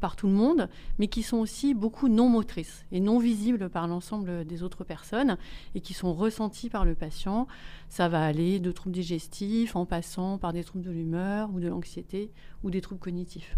[0.00, 3.86] par tout le monde, mais qui sont aussi beaucoup non motrices et non visibles par
[3.88, 5.36] l'ensemble des autres personnes
[5.74, 7.46] et qui sont ressenties par le patient.
[7.88, 11.68] Ça va aller de troubles digestifs en passant par des troubles de l'humeur ou de
[11.68, 12.30] l'anxiété
[12.62, 13.56] ou des troubles cognitifs.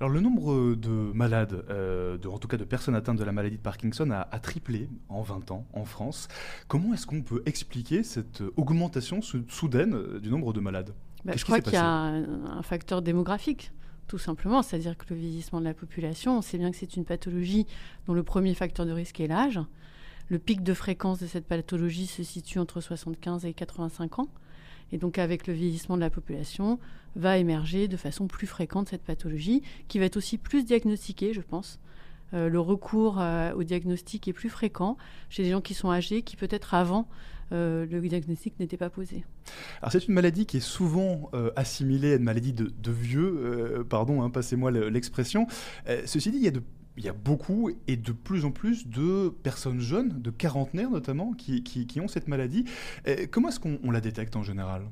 [0.00, 3.32] Alors le nombre de malades, euh, de, en tout cas de personnes atteintes de la
[3.32, 6.28] maladie de Parkinson, a, triplé en 20 ans en France.
[6.68, 10.94] Comment est-ce qu'on peut expliquer cette augmentation soudaine euh, du nombre de malades?
[11.24, 13.72] Bah, Je crois qu'il y a un, facteur démographique
[14.06, 17.04] tout simplement, c'est-à-dire que le vieillissement de la population, on sait bien que c'est une
[17.04, 17.66] pathologie
[18.06, 19.60] dont le premier facteur de risque est l'âge.
[20.28, 24.28] Le pic de fréquence de cette pathologie se situe entre 75 et 85 ans.
[24.92, 26.78] Et donc avec le vieillissement de la population,
[27.16, 31.40] va émerger de façon plus fréquente cette pathologie, qui va être aussi plus diagnostiquée, je
[31.40, 31.80] pense.
[32.34, 34.96] Euh, le recours euh, au diagnostic est plus fréquent
[35.28, 37.08] chez des gens qui sont âgés, qui peut-être avant
[37.52, 39.24] euh, le diagnostic n'était pas posé.
[39.80, 44.30] Alors c'est une maladie qui est souvent assimilée à une maladie de, vieux, pardon, hein,
[44.30, 45.46] passez-moi l'expression.
[46.04, 46.62] ceci dit, il y a de
[46.98, 51.34] il y a beaucoup et de plus en plus de personnes jeunes, de quarantenaires notamment,
[51.34, 52.64] qui, qui, ont cette maladie.
[53.30, 54.82] comment est-ce qu'on la détecte en général?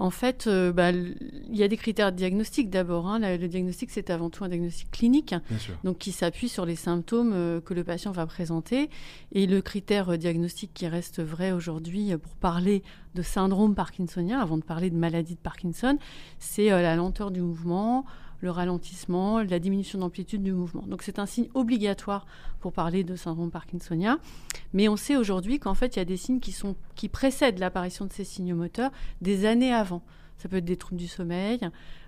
[0.00, 3.06] En fait, euh, bah, il y a des critères diagnostiques d'abord.
[3.06, 3.18] Hein.
[3.18, 5.34] Le diagnostic, c'est avant tout un diagnostic clinique,
[5.84, 8.88] donc qui s'appuie sur les symptômes euh, que le patient va présenter.
[9.32, 12.82] Et le critère euh, diagnostique qui reste vrai aujourd'hui pour parler
[13.14, 15.98] de syndrome parkinsonien, avant de parler de maladie de Parkinson,
[16.38, 18.06] c'est la lenteur du mouvement,
[18.40, 20.82] le ralentissement, la diminution d'amplitude du mouvement.
[20.86, 22.26] Donc c'est un signe obligatoire
[22.60, 24.18] pour parler de syndrome parkinsonien.
[24.72, 28.12] Mais on sait aujourd'hui qu'en fait, il y a des signes qui, précèdent l'apparition de
[28.12, 30.02] ces signes moteurs des années avant.
[30.38, 31.60] Ça peut être des troubles du sommeil,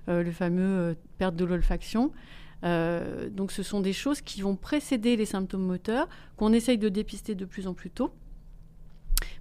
[0.09, 2.13] euh, le fameux euh, perte de l'olfaction.
[2.65, 6.89] Euh, donc ce sont des choses qui vont précéder les symptômes moteurs, qu'on essaye de
[6.89, 8.13] dépister de plus en plus tôt.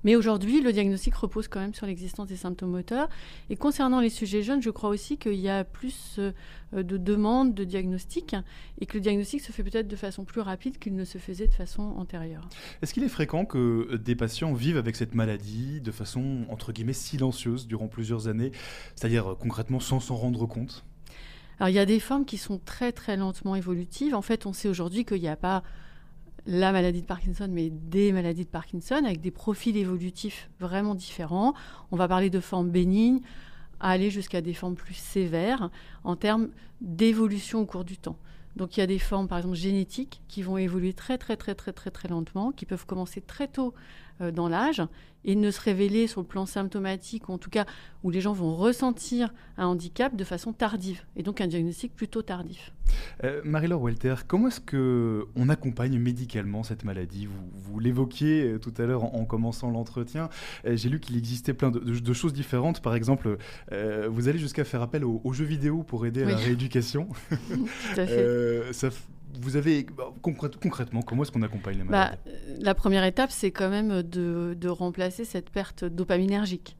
[0.03, 3.09] Mais aujourd'hui, le diagnostic repose quand même sur l'existence des symptômes moteurs.
[3.49, 6.31] Et concernant les sujets jeunes, je crois aussi qu'il y a plus euh,
[6.73, 8.35] de demandes de diagnostic
[8.79, 11.47] et que le diagnostic se fait peut-être de façon plus rapide qu'il ne se faisait
[11.47, 12.47] de façon antérieure.
[12.81, 16.93] Est-ce qu'il est fréquent que des patients vivent avec cette maladie de façon, entre guillemets,
[16.93, 18.51] silencieuse durant plusieurs années,
[18.95, 20.83] c'est-à-dire concrètement sans s'en rendre compte?
[21.59, 24.15] Alors il y a des formes qui sont très très lentement évolutives.
[24.15, 25.61] En fait, on sait aujourd'hui qu'il n'y a pas
[26.45, 31.53] la maladie de Parkinson, mais des maladies de Parkinson avec des profils évolutifs vraiment différents.
[31.91, 33.21] On va parler de formes bénignes
[33.81, 35.69] aller jusqu'à des formes plus sévères
[36.03, 36.49] en termes
[36.79, 38.17] d'évolution au cours du temps.
[38.55, 41.55] Donc il y a des formes, par exemple, génétiques qui vont évoluer très très très
[41.55, 43.73] très très très lentement, qui peuvent commencer très tôt
[44.33, 44.81] dans l'âge
[45.23, 47.65] et ne se révéler sur le plan symptomatique, ou en tout cas
[48.03, 52.21] où les gens vont ressentir un handicap de façon tardive, et donc un diagnostic plutôt
[52.21, 52.71] tardif.
[53.23, 57.27] Euh, Marie-Laure Welter, comment est-ce qu'on accompagne médicalement cette maladie?
[57.53, 60.29] Vous, l'évoquiez euh, tout à l'heure en, commençant l'entretien.
[60.65, 62.81] Euh, j'ai lu qu'il existait plein de, choses différentes.
[62.81, 63.37] Par exemple,
[63.71, 67.07] vous allez jusqu'à faire appel aux, jeux vidéo pour aider à la rééducation.
[67.29, 68.73] tout à fait.
[68.73, 68.89] ça,
[69.39, 72.19] vous avez bah, concrètement, comment est-ce qu'on accompagne les bah, malades?
[72.59, 76.77] La première étape, c'est quand même de, remplacer cette perte dopaminergique.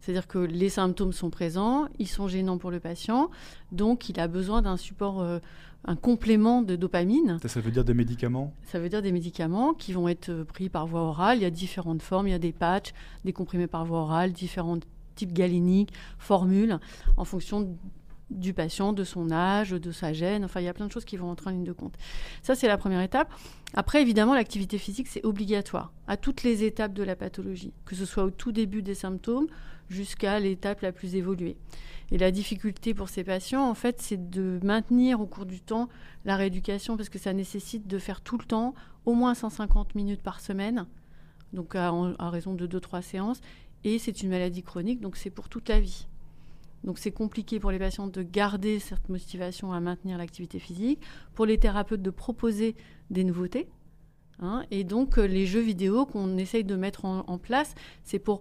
[0.00, 3.30] C'est-à-dire que les symptômes sont présents, ils sont gênants pour le patient,
[3.70, 5.38] donc il a besoin d'un support, euh,
[5.84, 7.38] un complément de dopamine.
[7.46, 8.52] Ça, veut dire des médicaments?
[8.64, 11.38] Ça veut dire des médicaments qui vont être euh, pris par voie orale.
[11.38, 12.92] Il y a différentes formes, il y a des patchs,
[13.24, 14.78] des comprimés par voie orale, différents
[15.14, 16.78] types galéniques, formules,
[17.16, 17.76] en fonction
[18.32, 20.44] du patient, de son âge, de sa gêne.
[20.44, 21.94] Enfin, il y a plein de choses qui vont entrer en ligne de compte.
[22.42, 23.32] Ça, c'est la première étape.
[23.74, 28.04] Après, évidemment, l'activité physique, c'est obligatoire à toutes les étapes de la pathologie, que ce
[28.04, 29.46] soit au tout début des symptômes
[29.88, 31.56] jusqu'à l'étape la plus évoluée.
[32.10, 35.88] Et la difficulté pour ces patients, en fait, c'est de maintenir au cours du temps
[36.24, 38.74] la rééducation parce que ça nécessite de faire tout le temps
[39.06, 40.86] au moins 150 minutes par semaine,
[41.52, 43.40] donc à, à raison de 2-3 séances.
[43.84, 46.06] Et c'est une maladie chronique, donc c'est pour toute la vie.
[46.84, 51.00] Donc c'est compliqué pour les patients de garder cette motivation à maintenir l'activité physique,
[51.34, 52.74] pour les thérapeutes de proposer
[53.10, 53.68] des nouveautés.
[54.40, 54.64] Hein.
[54.70, 58.40] et donc euh, les jeux vidéo qu'on essaye de mettre en, place, c'est pour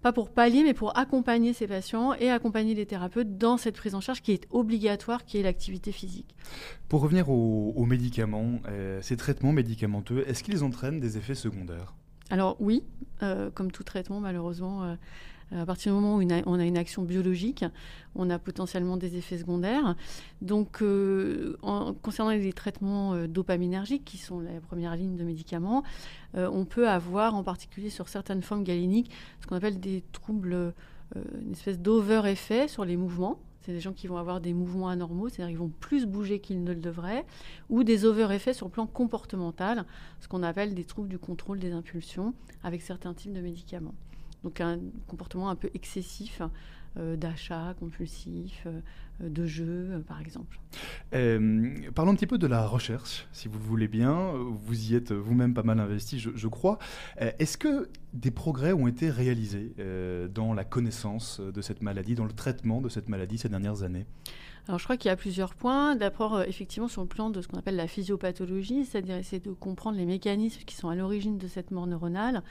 [0.00, 3.96] pas pour pallier, mais pour accompagner ces patients et accompagner les thérapeutes dans cette prise
[3.96, 6.36] en charge qui est obligatoire, qui est l'activité physique.
[6.88, 11.94] Pour revenir aux, médicaments, euh, ces traitements médicamenteux, est-ce qu'ils entraînent des effets secondaires?
[12.30, 12.84] Alors oui,
[13.22, 14.96] euh, comme tout traitement, malheureusement,
[15.52, 17.64] à partir du moment où on a une action biologique,
[18.14, 19.94] on a potentiellement des effets secondaires.
[20.42, 21.56] Donc, euh,
[22.02, 25.84] concernant les traitements euh, dopaminergiques, qui sont la première ligne de médicaments,
[26.36, 30.74] euh, on peut avoir, en particulier sur certaines formes galéniques, ce qu'on appelle des troubles,
[31.14, 33.40] une espèce d'over-effet sur les mouvements.
[33.62, 36.62] C'est des gens qui vont avoir des mouvements anormaux, c'est-à-dire qu'ils vont plus bouger qu'ils
[36.62, 37.24] ne le devraient,
[37.70, 39.84] ou des over-effets sur le plan comportemental,
[40.20, 43.94] ce qu'on appelle des troubles du contrôle des impulsions avec certains types de médicaments.
[44.44, 46.40] Donc un comportement un peu excessif
[46.98, 48.80] euh, d'achat compulsif, euh,
[49.20, 50.58] de jeu, euh, par exemple.
[51.10, 54.32] parlons un petit peu de la recherche, si vous le voulez bien.
[54.32, 56.78] Vous y êtes vous-même pas mal investi, je, je crois.
[57.18, 59.74] Est-ce que des progrès ont été réalisés
[60.34, 64.06] dans la connaissance de cette maladie, dans le traitement de cette maladie ces dernières années?
[64.66, 65.94] Alors je crois qu'il y a plusieurs points.
[65.94, 69.96] D'abord, effectivement, sur le plan de ce qu'on appelle la physiopathologie, c'est-à-dire essayer de comprendre
[69.96, 72.42] les mécanismes qui sont à l'origine de cette mort neuronale.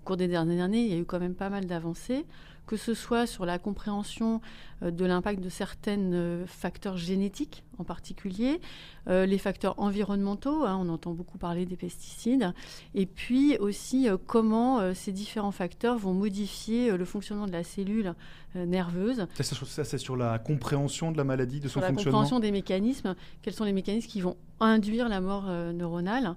[0.00, 2.24] Au cours des dernières années, il y a eu quand même pas mal d'avancées,
[2.70, 4.40] que ce soit sur la compréhension
[4.84, 8.60] euh, de l'impact de certains euh, facteurs génétiques en particulier,
[9.08, 12.52] euh, les facteurs environnementaux, hein, on entend beaucoup parler des pesticides,
[12.94, 18.14] et puis aussi comment ces différents facteurs vont modifier le fonctionnement de la cellule
[18.54, 19.26] nerveuse.
[19.40, 23.16] Ça, c'est sur la compréhension de la maladie, de son fonctionnement La compréhension des mécanismes,
[23.40, 26.36] quels sont les mécanismes qui vont induire la mort neuronale.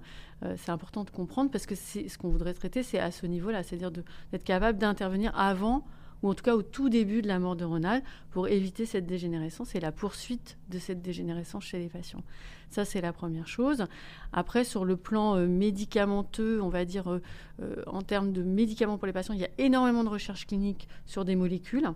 [0.56, 3.90] c'est important de comprendre parce que ce qu'on voudrait traiter, c'est à ce niveau-là, c'est-à-dire
[3.90, 5.84] d'être capable d'intervenir avant
[6.24, 9.74] ou en tout cas au tout début de la mort neuronale, pour éviter cette dégénérescence
[9.74, 12.24] et la poursuite de cette dégénérescence chez les patients.
[12.70, 13.84] Ça, c'est la première chose.
[14.32, 17.20] Après, sur le plan euh, médicamenteux, on va dire, euh,
[17.60, 20.88] euh, en termes de médicaments pour les patients, il y a énormément de recherches cliniques
[21.04, 21.90] sur des molécules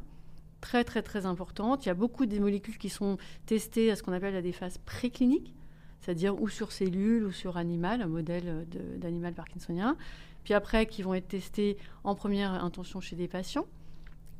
[0.61, 1.87] très très très importantes.
[1.87, 4.53] Il y a beaucoup de molécules qui sont testées à ce qu'on appelle à des
[4.53, 5.55] phases précliniques,
[6.01, 8.67] c'est-à-dire ou sur cellules ou sur animal, un modèle
[8.99, 9.97] d'animal parkinsonien.
[10.45, 13.67] Puis après, qui vont être testées en première intention chez des patients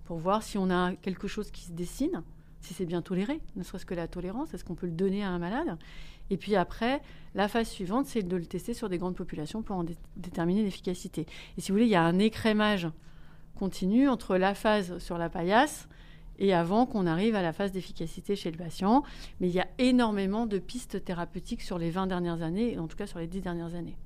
[0.09, 2.23] pour voir si on a quelque chose qui se dessine,
[2.63, 5.29] si c'est bien toléré, ne serait-ce que la tolérance, est-ce qu'on peut le donner à
[5.29, 5.77] un malade?
[6.31, 7.03] Et puis après,
[7.35, 9.85] la phase suivante, c'est de le tester sur des grandes populations pour en
[10.17, 11.27] déterminer l'efficacité.
[11.59, 12.89] Et si vous voulez, il y a un écrémage
[13.55, 15.89] continu entre la phase sur la paillasse
[16.39, 19.03] et avant qu'on arrive à la phase d'efficacité chez le patient.
[19.41, 22.87] Mais il y a énormément de pistes thérapeutiques sur les 20 dernières années, et en
[22.87, 23.97] tout cas sur les 10 dernières années.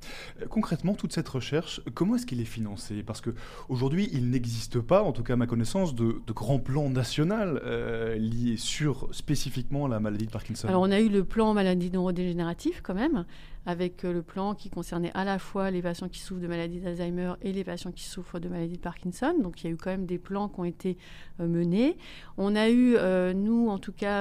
[0.41, 5.03] Euh, concrètement, toute cette recherche, comment est-ce qu'il est financé Parce qu'aujourd'hui, il n'existe pas,
[5.03, 9.87] en tout cas à ma connaissance, de, de grand plan national euh, lié sur spécifiquement
[9.87, 10.69] la maladie de Parkinson.
[10.69, 13.25] Alors on a eu le plan maladie neurodégénérative quand même,
[13.67, 16.81] avec euh, le plan qui concernait à la fois les patients qui souffrent de maladie
[16.81, 19.35] d'Alzheimer et les patients qui souffrent de maladie de Parkinson.
[19.41, 20.99] Donc il y a eu quand même des plans qui ont été
[21.41, 21.97] euh, menés.
[22.37, 24.13] On a eu, euh, nous en tout cas,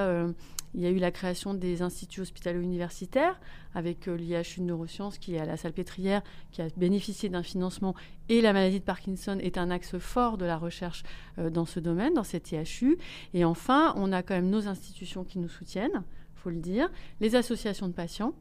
[0.73, 3.39] il y a eu la création des instituts hospitalo-universitaires
[3.73, 7.95] avec l'IHU de neurosciences qui est à la Salpêtrière, qui a bénéficié d'un financement.
[8.29, 11.03] Et la maladie de Parkinson est un axe fort de la recherche
[11.37, 12.97] dans ce domaine, dans cette IHU.
[13.33, 16.03] Et enfin, on a quand même nos institutions qui nous soutiennent,
[16.35, 18.33] il faut le dire, les associations de patients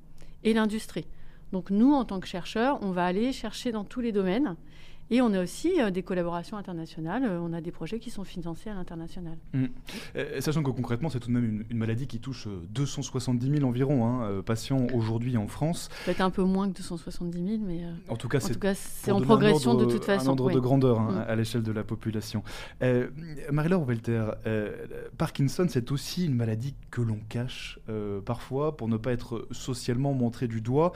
[0.44, 1.06] et l'industrie.
[1.52, 4.56] Donc nous, en tant que chercheurs, on va aller chercher dans tous les domaines
[5.10, 7.24] et on a aussi euh, des collaborations internationales.
[7.24, 9.36] Euh, on a des projets qui sont financés à l'international.
[9.52, 9.64] Mmh.
[10.16, 14.06] Euh, sachant que concrètement, c'est tout de même une, maladie qui touche 270 000 environ
[14.06, 15.88] hein, patients aujourd'hui en France.
[16.04, 19.86] Peut-être un peu moins que 270 000, mais en tout cas, c'est en progression de
[19.86, 20.26] toute façon.
[20.26, 21.30] Un ordre de grandeur hein, mmh.
[21.30, 22.42] à l'échelle de la population.
[23.50, 24.30] Marie-Laure Welter,
[25.18, 27.78] Parkinson, c'est aussi une maladie que l'on cache
[28.24, 30.92] parfois pour ne pas être socialement montré du doigt.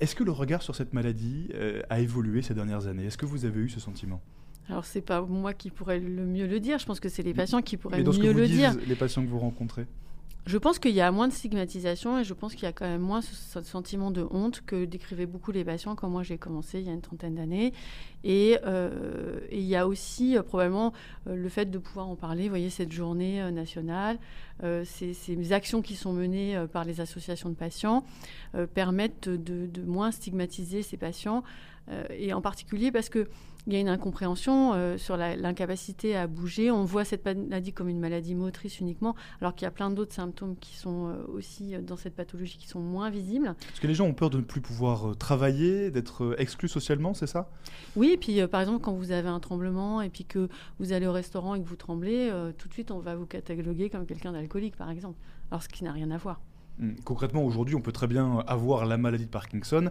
[0.00, 3.06] Est-ce que le regard sur cette maladie euh, a évolué ces dernières années?
[3.06, 4.20] Est-ce que vous avez eu ce sentiment?
[4.68, 7.34] Alors c'est pas moi qui pourrais le mieux le dire, je pense que c'est les
[7.34, 8.74] patients qui pourraient mieux que le dire.
[8.86, 9.86] Les patients que vous rencontrez?
[10.46, 12.86] Je pense qu'il y a moins de stigmatisation et je pense qu'il y a quand
[12.86, 16.78] même moins ce, sentiment de honte que décrivaient beaucoup les patients quand moi j'ai commencé
[16.78, 17.72] il y a une trentaine d'années.
[18.22, 20.92] Et, euh, il y a aussi euh, probablement
[21.26, 22.44] euh, le fait de pouvoir en parler.
[22.44, 24.18] Vous voyez, cette journée nationale,
[24.84, 28.04] ces, actions qui sont menées par les associations de patients
[28.72, 31.42] permettent de, de, moins stigmatiser ces patients.
[32.10, 33.28] et en particulier parce que
[33.66, 36.70] il y a une incompréhension euh, sur l'incapacité à bouger.
[36.70, 40.14] On voit cette maladie comme une maladie motrice uniquement, alors qu'il y a plein d'autres
[40.14, 43.54] symptômes qui sont euh, aussi euh, dans cette pathologie qui sont moins visibles.
[43.58, 47.26] Parce que les gens ont peur de ne plus pouvoir travailler, d'être exclus socialement, c'est
[47.26, 47.50] ça?
[47.96, 50.48] Oui, et puis par exemple, quand vous avez un tremblement et puis que
[50.78, 53.90] vous allez au restaurant et que vous tremblez, tout de suite on va vous cataloguer
[53.90, 55.18] comme quelqu'un d'alcoolique, par exemple,
[55.50, 56.40] alors ce qui n'a rien à voir.
[56.78, 56.92] Hmm.
[57.04, 59.90] Concrètement, aujourd'hui, on peut très bien avoir la maladie de Parkinson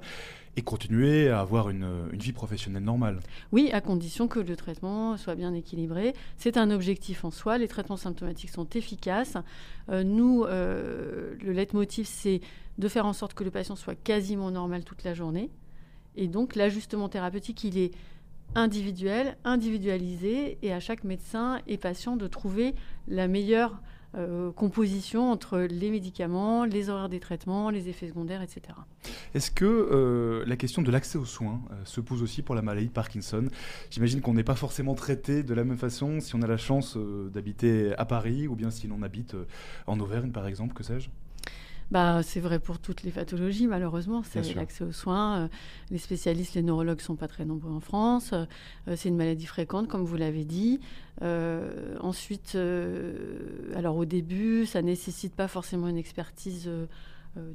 [0.57, 3.19] et continuer à avoir une, vie professionnelle normale.
[3.51, 6.13] Oui, à condition que le traitement soit bien équilibré.
[6.37, 7.57] C'est un objectif en soi.
[7.57, 9.35] Les traitements symptomatiques sont efficaces.
[9.89, 12.41] Euh, nous, euh, le leitmotiv, c'est
[12.77, 15.49] de faire en sorte que le patient soit quasiment normal toute la journée.
[16.15, 17.91] Et donc, l'ajustement thérapeutique, il est
[18.53, 22.75] individuel, individualisé, et à chaque médecin et patient de trouver
[23.07, 23.81] la meilleure
[24.17, 28.61] euh, composition entre les médicaments, les horaires des traitements, les effets secondaires, etc.
[29.33, 32.61] Est-ce que euh, la question de l'accès aux soins euh, se pose aussi pour la
[32.61, 33.49] maladie de Parkinson?
[33.89, 36.97] J'imagine qu'on n'est pas forcément traité de la même façon si on a la chance
[37.33, 39.35] d'habiter à Paris ou bien si l'on habite
[39.87, 41.09] en Auvergne, par exemple, que sais-je?
[41.91, 44.23] Bah, c'est vrai pour toutes les pathologies, malheureusement.
[44.23, 45.37] C'est l'accès aux soins.
[45.37, 45.47] Euh,
[45.91, 48.31] les spécialistes, les neurologues sont pas très nombreux en France.
[48.33, 50.79] Euh, c'est une maladie fréquente, comme vous l'avez dit.
[51.21, 52.57] Euh, ensuite,
[53.75, 56.69] alors au début, ça nécessite pas forcément une expertise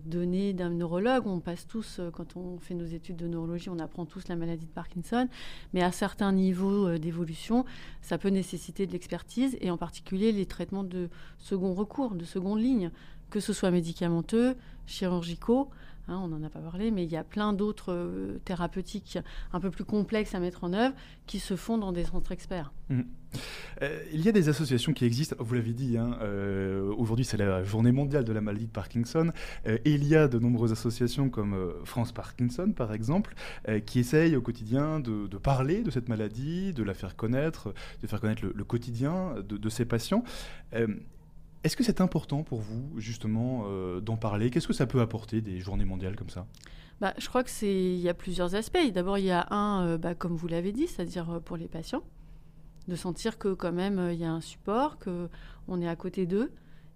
[0.04, 1.26] donnée d'un neurologue.
[1.26, 4.66] On passe tous, quand on fait nos études de neurologie, on apprend tous la maladie
[4.66, 5.28] de Parkinson.
[5.74, 7.64] Mais à certains niveaux d'évolution,
[8.00, 12.60] ça peut nécessiter de l'expertise, et en particulier les traitements de second recours, de seconde
[12.60, 12.90] ligne
[13.30, 15.70] que ce soit médicamenteux, chirurgicaux,
[16.08, 19.18] hein, on n'en a pas parlé, mais il y a plein d'autres euh, thérapeutiques
[19.52, 20.94] un peu plus complexes à mettre en œuvre
[21.26, 22.72] qui se font dans des centres experts.
[22.88, 23.02] Mmh.
[23.82, 27.36] Euh, il y a des associations qui existent, vous l'avez dit, hein, euh, aujourd'hui c'est
[27.36, 29.30] la journée mondiale de la maladie de Parkinson,
[29.64, 33.34] et il y a de nombreuses associations comme France Parkinson par exemple,
[33.86, 38.20] qui essayent au quotidien de, parler de cette maladie, de la faire connaître, de faire
[38.20, 40.24] connaître le, quotidien de, de, ces patients.
[41.62, 44.50] Est-ce que c'est important pour vous, justement, euh, d'en parler?
[44.50, 46.46] Qu'est-ce que ça peut apporter des journées mondiales comme ça?
[47.02, 48.78] Bah, Je crois qu'il y a plusieurs aspects.
[48.94, 51.68] D'abord, il y a un, euh, bah, comme vous l'avez dit, c'est-à-dire euh, pour les
[51.68, 52.02] patients,
[52.88, 56.50] de sentir que quand même, il y a un support, qu'on est à côté d'eux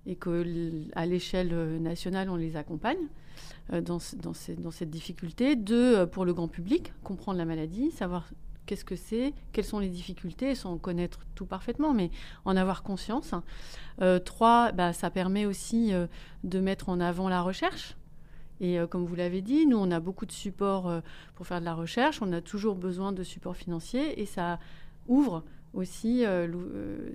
[0.07, 2.98] et qu'à l'échelle nationale, on les accompagne
[3.70, 5.57] dans, dans, dans, cette difficulté.
[5.57, 8.29] Deux, pour le grand public, comprendre la maladie, savoir
[8.66, 12.11] qu'est-ce que c'est, quelles sont les difficultés, sans connaître tout parfaitement, mais
[12.44, 13.35] en avoir conscience.
[14.00, 16.07] Euh, trois, bah, ça permet aussi euh,
[16.42, 17.96] de mettre en avant la recherche.
[18.61, 21.03] Et euh, comme vous l'avez dit, nous, on a beaucoup de supports
[21.35, 24.59] pour faire de la recherche, on a toujours besoin de supports financiers, et ça
[25.07, 26.22] ouvre aussi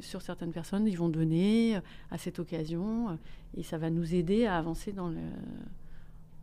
[0.02, 1.80] sur certaines personnes, ils vont donner
[2.12, 3.18] à cette occasion,
[3.56, 5.22] et ça va nous aider à avancer dans le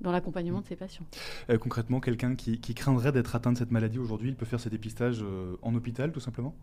[0.00, 1.06] dans l'accompagnement de ces patients.
[1.50, 4.70] Euh, concrètement, quelqu'un qui, craindrait d'être atteint de cette maladie aujourd'hui, il peut faire ses
[4.70, 6.54] dépistages euh, en hôpital tout simplement?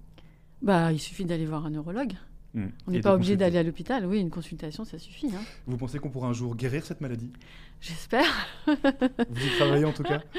[0.61, 2.13] Bah, Il suffit d'aller voir un neurologue.
[2.53, 2.67] Hmm.
[2.85, 4.05] On n'est pas obligé d'aller à l'hôpital.
[4.05, 5.27] Oui, une consultation, ça suffit.
[5.27, 5.41] Hein.
[5.65, 7.31] Vous pensez qu'on pourra un jour guérir cette maladie?
[7.81, 8.47] J'espère.
[8.67, 10.21] Vous y travaillez en tout cas?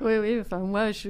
[0.00, 0.38] Oui, oui.
[0.40, 1.08] Enfin, moi, je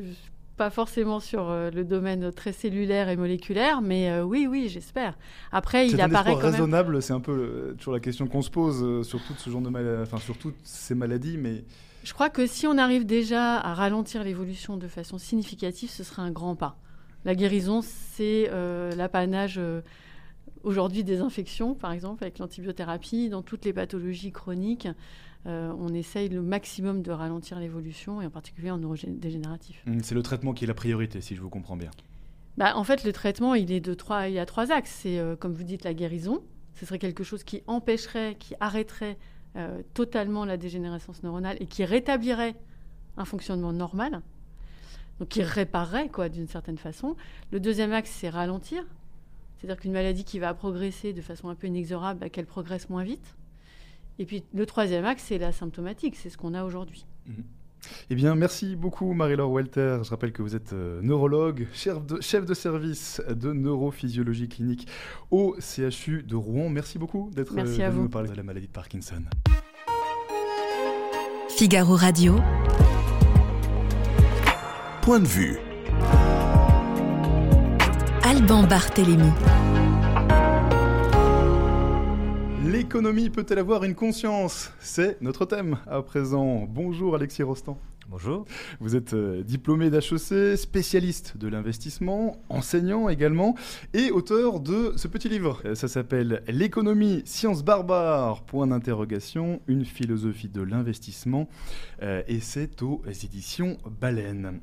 [0.59, 5.16] pas forcément sur euh, le domaine très cellulaire et moléculaire, mais euh, oui, oui, j'espère.
[5.53, 9.07] Après, il apparaît quand raisonnable, c'est un peu euh, toujours la question qu'on se pose
[9.07, 10.01] sur tout ce genre de mal...
[10.03, 11.64] enfin sur toutes ces maladies, mais
[12.03, 16.23] je crois que si on arrive déjà à ralentir l'évolution de façon significative, ce serait
[16.23, 16.77] un grand pas.
[17.25, 18.51] La guérison, c'est
[18.97, 19.61] l'apanage
[20.62, 24.88] aujourd'hui des infections, par exemple, avec l'antibiothérapie, dans toutes les pathologies chroniques.
[25.46, 29.83] Euh, on essaye le maximum de ralentir l'évolution, et en particulier en neurodégénératif.
[29.87, 31.90] Mmh, c'est le traitement qui est la priorité, si je vous comprends bien.
[32.59, 34.90] Bah, en fait, le traitement, il, est de trois, il y a trois axes.
[35.03, 36.42] C'est, euh, comme vous dites, la guérison.
[36.74, 39.16] Ce serait quelque chose qui empêcherait, qui arrêterait
[39.57, 42.57] euh, totalement la dégénérescence neuronale et qui rétablirait
[43.16, 44.22] un fonctionnement normal.
[45.20, 47.16] Donc, qui réparerait, quoi, d'une certaine façon.
[47.53, 48.85] Le deuxième axe, c'est ralentir.
[49.57, 53.05] C'est-à-dire qu'une maladie qui va progresser de façon un peu inexorable, bah, qu'elle progresse moins
[53.05, 53.37] vite.
[54.19, 57.07] Et puis le troisième axe, c'est la symptomatique, c'est ce qu'on a aujourd'hui.
[58.11, 60.01] Eh bien, merci beaucoup Marie-Laure Welter.
[60.03, 64.89] Je rappelle que vous êtes euh, neurologue, chef de, chef de, service de neurophysiologie clinique
[65.31, 66.69] au CHU de Rouen.
[66.69, 69.23] Merci beaucoup d'être euh, venu nous parler de la maladie de Parkinson.
[71.49, 72.37] Figaro Radio.
[75.03, 75.59] Point de vue.
[78.23, 79.33] Alban Barthélémy.
[82.69, 84.71] L'économie peut-elle avoir une conscience?
[84.79, 86.67] C'est notre thème à présent.
[86.69, 87.79] Bonjour Alexis Rostand.
[88.11, 88.45] Bonjour.
[88.79, 93.55] Vous êtes euh, diplômé d'HEC, spécialiste de l'investissement, enseignant également,
[93.95, 95.63] et auteur de ce petit livre.
[95.65, 101.49] Euh, ça s'appelle L'économie, science barbare, point d'interrogation, une philosophie de l'investissement,
[102.03, 104.61] euh, et c'est aux éditions Baleine.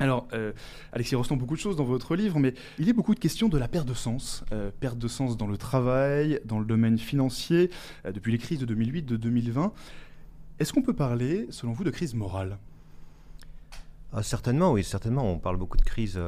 [0.00, 0.52] Alors, euh,
[0.92, 3.48] Alexis Rostand, beaucoup de choses dans votre livre, mais il y a beaucoup de questions
[3.48, 4.44] de la perte de sens.
[4.52, 7.70] Euh, perte de sens dans le travail, dans le domaine financier,
[8.06, 9.72] euh, depuis les crises de 2008, de 2020.
[10.58, 12.58] Est-ce qu'on peut parler, selon vous, de crise morale?
[14.14, 15.30] Ah, Certainement, oui, certainement.
[15.30, 16.20] On parle beaucoup de crise,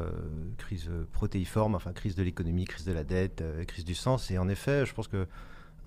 [0.57, 4.31] crise protéiforme, enfin crise de l'économie, crise de la dette, crise du sens.
[4.31, 5.27] Et en effet, je pense que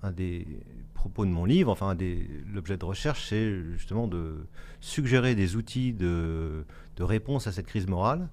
[0.02, 0.46] un des
[0.94, 1.96] propos de mon livre, enfin
[2.52, 4.46] l'objet de recherche, c'est justement de
[4.80, 6.64] suggérer des outils de,
[6.98, 8.28] réponse à cette crise morale.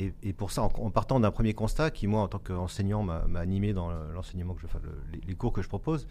[0.00, 3.72] Et, pour ça, en, partant d'un premier constat qui, moi, en tant qu'enseignant, m'a animé
[3.72, 4.78] dans l'enseignement que je, fais,
[5.24, 6.08] les, cours que je propose,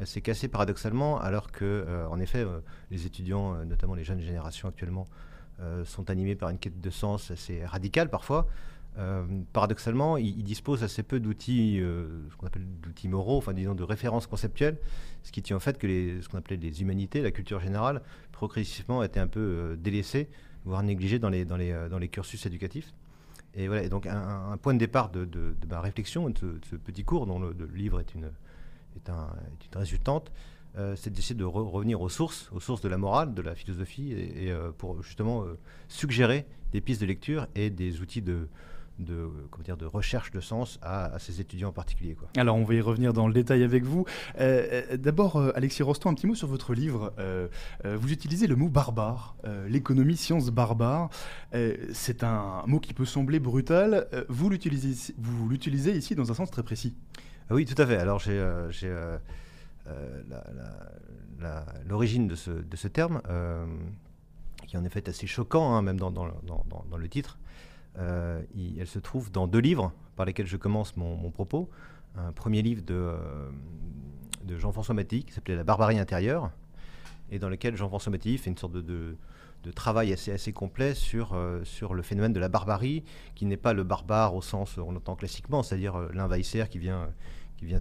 [0.00, 4.20] euh, c'est qu'assez paradoxalement, alors que, euh, en effet, euh, les étudiants, notamment les jeunes
[4.20, 5.08] générations actuellement,
[5.84, 8.48] sont animés par une quête de sens assez radicale parfois,
[8.98, 9.24] euh,
[9.54, 13.82] paradoxalement, ils, disposent assez peu d'outils, euh, ce qu'on appelle d'outils moraux, enfin disons de
[13.82, 14.76] références conceptuelles,
[15.22, 18.02] ce qui tient au fait que ce qu'on appelait les humanités, la culture générale,
[18.32, 20.28] progressivement été un peu euh, délaissée,
[20.66, 22.92] voire négligée dans les, dans les, dans les cursus éducatifs.
[23.54, 25.26] Et voilà, et donc un, point de départ de,
[25.68, 28.30] ma réflexion, de ce, petit cours dont le, livre est une,
[28.96, 29.28] est, un,
[29.60, 30.32] est une résultante,
[30.96, 34.46] c'est d'essayer de revenir aux sources, aux sources de la morale, de la philosophie, et,
[34.46, 35.44] et pour justement
[35.88, 38.48] suggérer des pistes de lecture et des outils de,
[38.98, 42.14] de, comment dire, de recherche de sens à, ces étudiants en particulier.
[42.14, 42.28] Quoi.
[42.36, 44.04] Alors, on va y revenir dans le détail avec vous.
[44.38, 47.12] Euh, euh, d'abord, euh, Alexis Rostand, un petit mot sur votre livre.
[47.84, 49.36] vous utilisez le mot barbare,
[49.68, 51.10] l'économie science barbare.
[51.92, 54.06] c'est un mot qui peut sembler brutal.
[54.28, 56.94] vous l'utilisez, vous l'utilisez ici dans un sens très précis.
[57.50, 57.96] Ah oui, tout à fait.
[57.96, 58.42] Alors, j'ai,
[61.86, 63.20] l'origine de ce, de ce terme,
[64.66, 67.38] qui en effet est assez choquant, hein, même dans, dans, dans, dans, le titre.
[67.98, 68.42] Euh,
[68.78, 71.68] elle se trouve dans deux livres par lesquels je commence mon, propos.
[72.16, 73.50] Un premier livre de, euh,
[74.44, 76.50] de Jean-François Maty qui s'appelait La barbarie intérieure,
[77.30, 79.16] et dans lequel Jean-François Maty fait une sorte de,
[79.74, 83.84] travail assez, complet sur, euh, sur le phénomène de la barbarie, qui n'est pas le
[83.84, 87.08] barbare au sens on l'entend classiquement, c'est-à-dire l'invahisseur qui vient,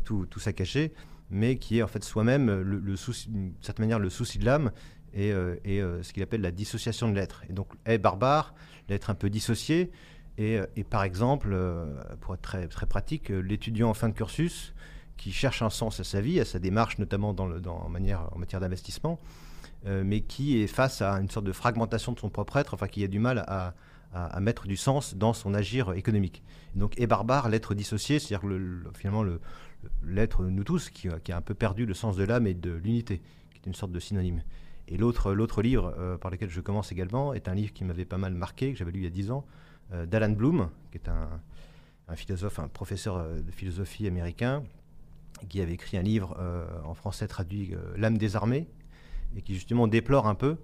[0.05, 0.93] tout, tout saccager,
[1.29, 4.71] mais qui est en fait soi-même, d'une certaine manière, le souci de l'âme
[5.13, 7.43] et ce qu'il appelle la dissociation de l'être.
[7.49, 8.53] Et donc, est barbare,
[8.87, 9.91] d'être un peu dissocié.
[10.37, 11.85] Et, euh, par exemple, euh,
[12.21, 14.73] pour être très, très pratique, euh, l'étudiant en fin de cursus
[15.17, 18.59] qui cherche un sens à sa vie, à sa démarche, notamment dans manière, en matière
[18.59, 19.19] d'investissement,
[19.85, 23.03] mais qui est face à une sorte de fragmentation de son propre être, enfin qui
[23.03, 23.75] a du mal à,
[24.13, 26.41] à, mettre du sens dans son agir économique.
[26.73, 29.23] donc, est barbare, l'être dissocié, c'est-à-dire le, finalement
[30.03, 32.71] l'être, nous tous, qui, qui, a un peu perdu le sens de l'âme et de
[32.71, 34.41] l'unité, qui est une sorte de synonyme.
[34.91, 38.17] Et l'autre, livre euh, par lequel je commence également est un livre qui m'avait pas
[38.17, 39.45] mal marqué, que j'avais lu il y a dix ans,
[39.93, 44.63] euh, d'Alan Bloom, qui est un, philosophe, un professeur euh, de philosophie américain,
[45.47, 46.37] qui avait écrit un livre
[46.85, 48.67] en français traduit L'âme des armées,
[49.35, 50.57] et qui justement déplore un peu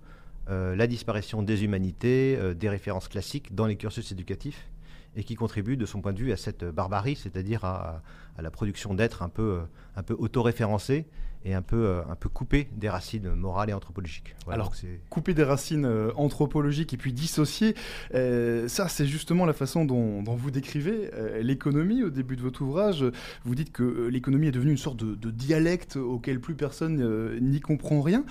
[0.47, 4.69] la disparition des humanités, des références classiques dans les cursus éducatifs,
[5.15, 8.03] et qui contribue de son point de vue à cette barbarie, c'est-à-dire à,
[8.37, 9.61] la production d'êtres un peu,
[9.95, 11.07] un peu autoréférencés
[11.47, 14.35] et un peu, euh, un peu coupé des racines morales et anthropologiques.
[14.49, 14.73] Alors,
[15.09, 17.73] couper des racines euh, anthropologiques et puis dissocier,
[18.13, 21.09] euh, ça c'est justement la façon dont, vous décrivez
[21.41, 23.05] l'économie au début de votre ouvrage.
[23.45, 28.01] Vous dites que l'économie est devenue une sorte de, dialecte auquel plus personne n'y comprend
[28.01, 28.25] rien.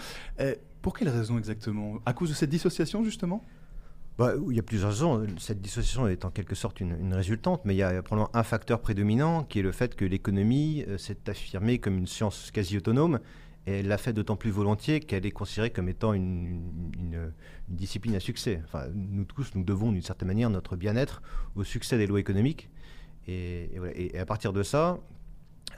[0.82, 1.98] pour quelle raison exactement?
[2.04, 3.44] À cause de cette dissociation justement?
[4.18, 5.26] Bah, il y a plusieurs raisons.
[5.38, 8.80] Cette dissociation est en quelque sorte une, résultante, mais il y a probablement un facteur
[8.80, 13.20] prédominant qui est le fait que l'économie euh, s'est affirmée comme une science quasi autonome
[13.66, 16.62] et elle l'a fait d'autant plus volontiers qu'elle est considérée comme étant une,
[17.68, 18.62] discipline à succès.
[18.64, 21.20] Enfin, nous tous, nous devons d'une certaine manière notre bien-être
[21.56, 22.70] au succès des lois économiques.
[23.26, 25.00] Et, et, à partir de ça,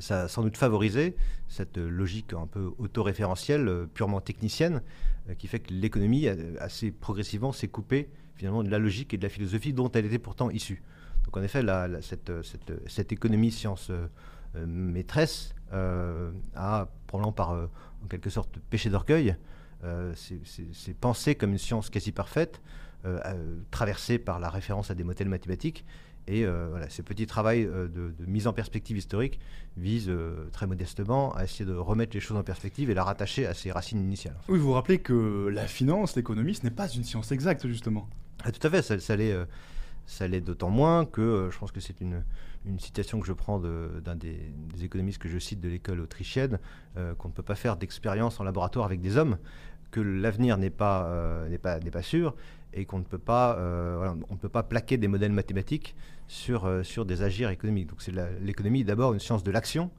[0.00, 1.16] ça a sans doute favorisé
[1.48, 4.82] cette logique un peu autoréférentielle, euh, purement technicienne,
[5.30, 6.28] euh, qui fait que l'économie,
[6.60, 10.18] assez progressivement, s'est coupée finalement de la logique et de la philosophie dont elle était
[10.18, 10.82] pourtant issue.
[11.28, 11.62] Donc en effet,
[12.00, 12.32] cette,
[12.86, 14.06] cette, économie science euh,
[14.56, 19.36] euh, maîtresse euh, a, probablement par en quelque sorte péché d'orgueil,
[20.14, 22.62] c'est pensé comme une science quasi parfaite,
[23.70, 25.84] traversée par la référence à des modèles mathématiques.
[26.26, 29.38] Et voilà, ce petit travail de, mise en perspective historique
[29.76, 30.10] vise
[30.52, 33.70] très modestement à essayer de remettre les choses en perspective et la rattacher à ses
[33.70, 34.36] racines initiales.
[34.48, 38.08] Oui, vous vous rappelez que la finance, l'économie, ce n'est pas une science exacte, justement.
[38.44, 39.32] Ah, tout à fait, ça, ça l'est.
[39.32, 42.22] Euh, d'autant moins que euh, je pense que c'est une,
[42.78, 46.58] citation que je prends d'un des, économistes que je cite de l'école autrichienne,
[46.96, 49.38] euh, qu'on ne peut pas faire d'expérience en laboratoire avec des hommes,
[49.90, 51.10] que l'avenir n'est pas,
[51.62, 52.34] pas, pas sûr
[52.74, 57.06] et qu'on ne peut pas, on ne peut pas plaquer des modèles mathématiques sur, sur
[57.06, 57.88] des agirs économiques.
[57.88, 58.06] Donc
[58.42, 59.90] l'économie d'abord une science de l'action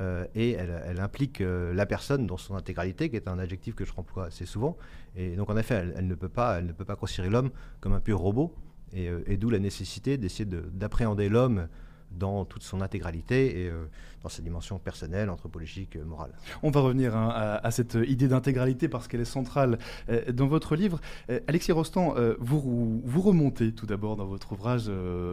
[0.00, 3.84] euh, et elle, implique euh, la personne dans son intégralité, qui est un adjectif que
[3.84, 4.76] je remploie assez souvent.
[5.14, 7.92] Et donc en effet, elle, ne, peut pas, elle ne peut pas considérer l'homme comme
[7.92, 8.54] un pur robot,
[8.92, 11.68] et, euh, et d'où la nécessité d'essayer d'appréhender l'homme
[12.10, 13.86] dans toute son intégralité et euh,
[14.22, 16.32] dans sa dimension personnelle, anthropologique, euh, morale.
[16.62, 17.30] On va revenir hein,
[17.62, 21.00] à, cette idée d'intégralité parce qu'elle est centrale euh, dans votre livre.
[21.46, 24.90] Alexis Rostand, vous, vous remontez tout d'abord dans votre ouvrage,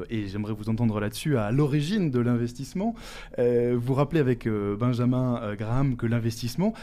[0.10, 2.96] et j'aimerais vous entendre là-dessus, à l'origine de l'investissement.
[3.38, 6.74] vous rappelez avec Benjamin Graham que l'investissement,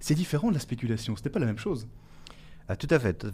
[0.00, 1.86] c'est différent de la spéculation, ce n'est pas la même chose.
[2.68, 3.26] Ah, tout à fait.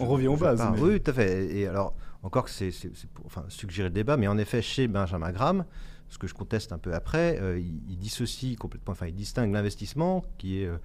[0.00, 0.62] On revient aux bases.
[0.78, 1.46] Oui, tout à fait.
[1.56, 2.70] Et alors, encore que c'est
[3.14, 5.64] pour enfin, suggérer le débat, mais en effet, chez Benjamin Graham,
[6.08, 10.24] ce que je conteste un peu après, euh, il, dissocie complètement, enfin, il distingue l'investissement,
[10.38, 10.78] qui est, euh,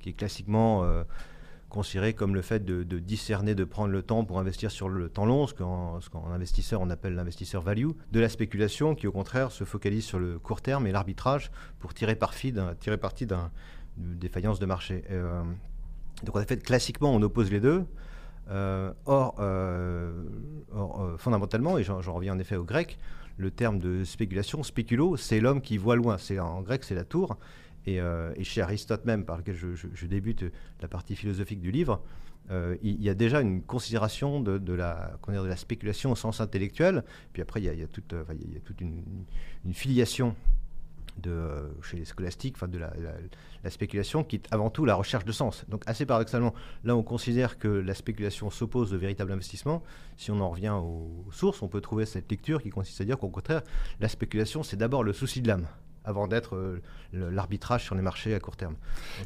[0.00, 1.02] qui est classiquement euh,
[1.68, 5.26] considéré comme le fait de, discerner, de prendre le temps pour investir sur le temps
[5.26, 9.64] long, ce qu'en investisseur on appelle l'investisseur value, de la spéculation, qui au contraire se
[9.64, 12.52] focalise sur le court terme et l'arbitrage pour tirer, parti
[13.26, 13.38] d'une
[13.96, 15.04] défaillance de marché.
[16.24, 17.84] Donc en fait, classiquement, on oppose les deux.
[18.50, 20.10] Euh, or, euh,
[20.74, 22.98] euh, fondamentalement, et j'en reviens en effet au grec,
[23.36, 26.18] le terme de spéculation, spéculo, c'est l'homme qui voit loin.
[26.18, 27.36] C'est en grec, c'est la tour.
[27.86, 28.00] Et,
[28.42, 30.44] chez Aristote même, par lequel je, débute
[30.82, 32.02] la partie philosophique du livre,
[32.82, 37.04] il y a déjà une considération de, la, de la spéculation au sens intellectuel.
[37.32, 38.12] Puis après, il y a, toute,
[38.80, 39.14] une,
[39.72, 40.34] filiation
[41.18, 45.32] de, euh, chez les scolastiques, de la, spéculation, qui est avant tout la recherche de
[45.32, 45.64] sens.
[45.68, 46.54] Donc assez paradoxalement,
[46.84, 49.82] là on considère que la spéculation s'oppose au véritable investissement.
[50.16, 53.18] Si on en revient aux sources, on peut trouver cette lecture qui consiste à dire
[53.18, 53.62] qu'au contraire,
[54.00, 55.66] la spéculation c'est d'abord le souci de l'âme
[56.08, 56.80] avant d'être euh,
[57.12, 58.74] l'arbitrage sur les marchés à court terme.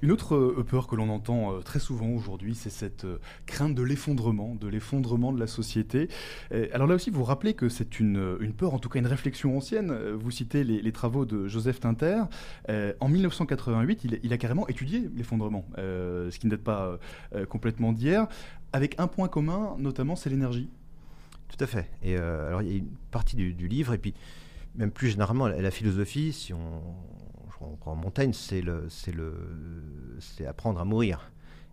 [0.02, 3.06] Une autre euh, peur que l'on entend euh, très souvent aujourd'hui, c'est cette
[3.46, 6.08] crainte de l'effondrement, de l'effondrement de la société.
[6.72, 9.56] alors là aussi, vous rappelez que c'est une, une, peur, en tout cas une réflexion
[9.56, 9.92] ancienne.
[10.12, 12.22] Vous citez les, travaux de Joseph Tinter.
[12.68, 16.98] en 1988, il, il, a carrément étudié l'effondrement, ce qui ne date pas
[17.48, 18.26] complètement d'hier,
[18.72, 20.68] avec un point commun, notamment, c'est l'énergie.
[21.48, 21.88] Tout à fait.
[22.02, 24.14] Et alors, il y a une partie du, du livre, et puis
[24.74, 26.82] même plus généralement, la, philosophie, si on,
[27.80, 31.30] prend Montaigne, c'est c'est apprendre à mourir.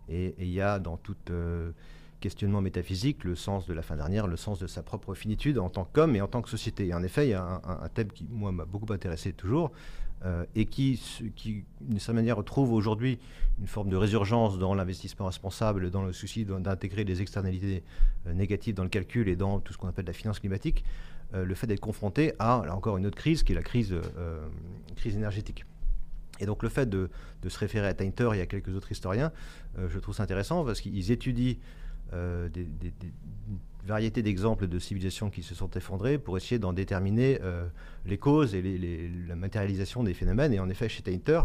[0.08, 1.72] Et il y a dans tout euh,
[2.20, 5.68] questionnement métaphysique le sens de la fin dernière, le sens de sa propre finitude en
[5.68, 6.92] tant qu'homme et en tant que société.
[6.94, 9.72] En effet, il y a un, thème qui, moi, m'a beaucoup intéressé toujours,
[10.24, 11.00] euh, et qui,
[11.80, 13.18] d'une certaine manière, trouve aujourd'hui
[13.58, 17.82] une forme de résurgence dans l'investissement responsable, dans le souci d'intégrer les externalités
[18.26, 20.84] euh, négatives dans le calcul et dans tout ce qu'on appelle la finance climatique.
[21.34, 23.92] Euh, le fait d'être confronté à, là encore, une autre crise, qui est la crise,
[23.92, 24.40] euh,
[25.04, 25.64] énergétique.
[26.40, 27.08] Et donc le fait de,
[27.46, 29.32] se référer à Tainter et à quelques autres historiens,
[29.78, 31.56] euh, je trouve ça intéressant parce qu'ils étudient
[32.12, 32.66] des,
[33.86, 37.38] variétés d'exemples de civilisations qui se sont effondrées pour essayer d'en déterminer
[38.04, 40.52] les causes et la matérialisation des phénomènes.
[40.52, 41.42] Et en effet, chez Tainter,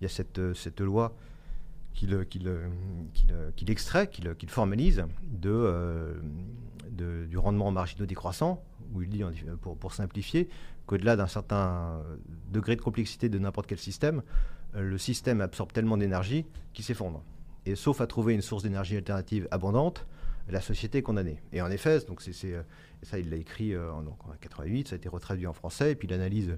[0.00, 1.14] il y a cette loi
[1.94, 6.20] qu'il extrait, qu'il formalise de,
[6.90, 8.62] du rendement marginaux décroissant,
[8.94, 9.22] où il dit,
[9.60, 10.48] pour, simplifier,
[10.86, 12.02] qu'au-delà d'un certain
[12.50, 14.22] degré de complexité de n'importe quel système,
[14.74, 17.22] le système absorbe tellement d'énergie qu'il s'effondre.
[17.66, 20.06] Et sauf à trouver une source d'énergie alternative abondante,
[20.48, 21.40] la société est condamnée.
[21.52, 25.08] Et en effet, donc c'est, ça il l'a écrit en, en 88, ça a été
[25.08, 26.56] retraduit en français, et puis il analyse euh,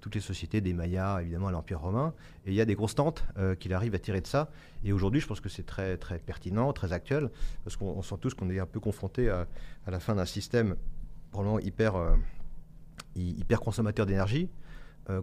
[0.00, 2.14] toutes les sociétés, des Mayas, évidemment, à l'Empire romain.
[2.46, 4.50] Et il y a des constantes euh, qu'il arrive à tirer de ça.
[4.84, 7.30] Et aujourd'hui, je pense que c'est très, très pertinent, très actuel,
[7.64, 9.46] parce qu'on sent tous qu'on est un peu confronté à,
[9.86, 10.76] la fin d'un système
[11.30, 12.14] probablement hyper, euh,
[13.16, 14.48] hyper consommateur d'énergie,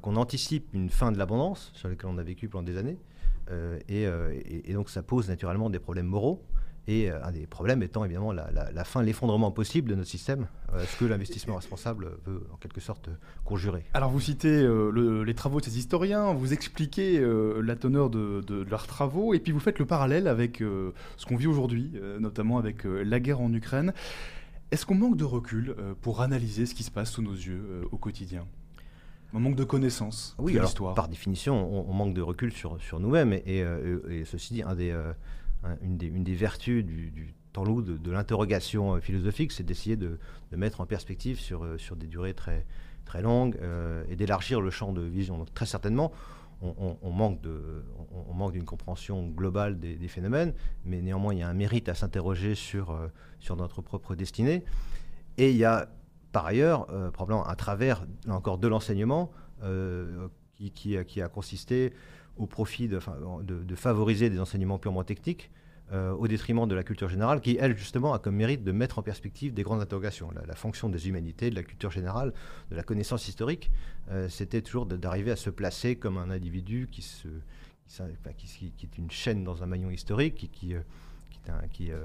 [0.01, 2.97] qu'on anticipe une fin de l'abondance, sur laquelle on a vécu pendant des années.
[3.87, 6.43] et, donc, ça pose naturellement des problèmes moraux.
[6.89, 10.83] Et euh, un des problèmes étant évidemment la, fin, l'effondrement possible de notre système, euh,
[10.87, 13.11] ce que l'investissement responsable veut en quelque sorte
[13.45, 13.85] conjurer.
[13.93, 17.23] Alors vous citez euh, les travaux de ces historiens, vous expliquez
[17.61, 21.45] la teneur de, leurs travaux, et puis vous faites le parallèle avec ce qu'on vit
[21.45, 23.93] aujourd'hui, notamment avec la guerre en Ukraine.
[24.71, 27.97] Est-ce qu'on manque de recul pour analyser ce qui se passe sous nos yeux au
[27.97, 28.47] quotidien?
[29.31, 30.95] On manque de connaissances oui, de l'histoire.
[30.95, 33.33] Par définition, on, manque de recul sur, sur nous-mêmes.
[33.33, 34.95] Et, et, ceci dit, un des,
[35.63, 40.17] Hein, une, des, vertus du, temps long de, l'interrogation euh, philosophique, c'est d'essayer de,
[40.55, 42.65] mettre en perspective sur, euh, des durées très,
[43.21, 45.37] longues euh, et d'élargir le champ de vision.
[45.37, 46.11] Donc très certainement,
[46.61, 50.53] on, manque d'une compréhension globale des, phénomènes,
[50.85, 52.93] mais néanmoins il y a un mérite à s'interroger sur,
[53.49, 54.65] notre propre destinée.
[55.37, 55.89] Et il y a
[56.33, 59.31] par ailleurs probablement à travers encore de l'enseignement
[60.75, 61.93] qui, a consisté
[62.39, 62.99] au profit de,
[63.75, 65.51] favoriser des enseignements purement techniques
[65.91, 68.97] euh, au détriment de la culture générale, qui, elle, justement, a comme mérite de mettre
[68.97, 70.29] en perspective des grandes interrogations.
[70.47, 72.33] La, fonction des humanités, de la culture générale,
[72.71, 73.71] de la connaissance historique,
[74.09, 77.27] euh, c'était toujours d'arriver à se placer comme un individu qui, se,
[78.37, 80.81] qui, qui, est une chaîne dans un maillon historique, qui, qui, euh,
[81.71, 81.95] qui est,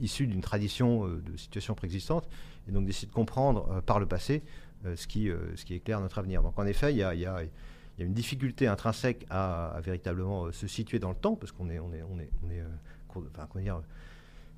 [0.00, 2.28] issu d'une tradition de situation préexistante,
[2.66, 4.42] et donc d'essayer de comprendre par le passé
[4.96, 6.42] ce, qui, ce qui éclaire notre avenir.
[6.42, 7.42] Donc en effet, il y y a
[7.96, 11.52] il y a une difficulté intrinsèque à, véritablement euh, se situer dans le temps, parce
[11.52, 13.42] qu'on est, euh,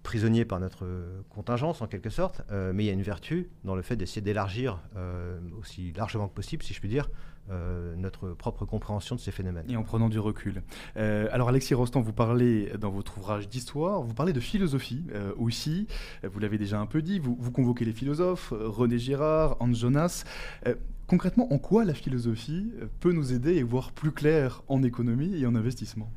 [0.02, 0.86] prisonnier par notre
[1.30, 4.20] contingence en quelque sorte, euh, mais il y a une vertu dans le fait d'essayer
[4.20, 4.80] d'élargir
[5.58, 7.08] aussi largement que possible, si je puis dire,
[7.48, 9.66] notre propre compréhension de ces phénomènes.
[9.68, 10.62] Et en prenant du recul.
[10.96, 15.04] alors Alexis Rostand, vous parlez dans votre ouvrage d'histoire, vous parlez de philosophie
[15.36, 15.86] aussi,
[16.22, 20.24] vous l'avez déjà un peu dit, vous, vous convoquez les philosophes, René Girard, Hans Jonas.
[21.06, 25.36] Concrètement, en quoi la philosophie euh, peut nous aider et voir plus clair en économie
[25.36, 26.10] et en investissement?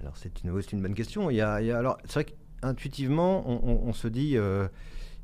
[0.00, 1.30] Alors c'est une, une, bonne question.
[1.30, 2.26] Il y a, alors c'est vrai
[2.62, 4.66] qu'intuitivement, on, se dit, euh,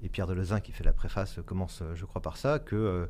[0.02, 3.06] et Pierre Delezin qui fait la préface commence, je crois, par ça, que euh,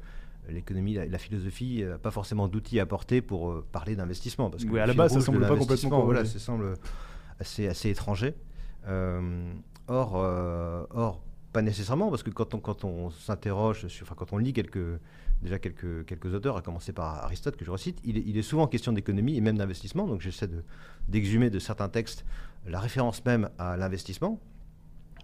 [0.49, 4.51] l'économie, la, la, philosophie n'a pas forcément d'outils à apporter pour parler d'investissement.
[4.51, 6.05] Parce que oui, à la base, ça semble pas complètement.
[6.05, 6.75] Voilà, ça semble
[7.41, 8.35] assez, assez étranger.
[9.89, 10.15] or,
[10.91, 11.21] or,
[11.57, 15.01] pas nécessairement, parce que quand on, quand on s'interroge, enfin quand on lit quelques,
[15.41, 18.93] déjà quelques, quelques auteurs, à commencer par Aristote, que je recite, il est, souvent question
[18.93, 20.07] d'économie et même d'investissement.
[20.07, 20.51] Donc j'essaie
[21.09, 22.27] d'exhumer de, certains textes
[22.67, 24.39] la référence même à l'investissement,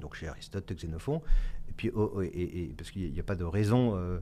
[0.01, 1.21] donc chez Aristote, Xénophon,
[1.69, 1.93] et puis
[2.33, 4.21] et, parce qu'il n'y a, pas de raison euh,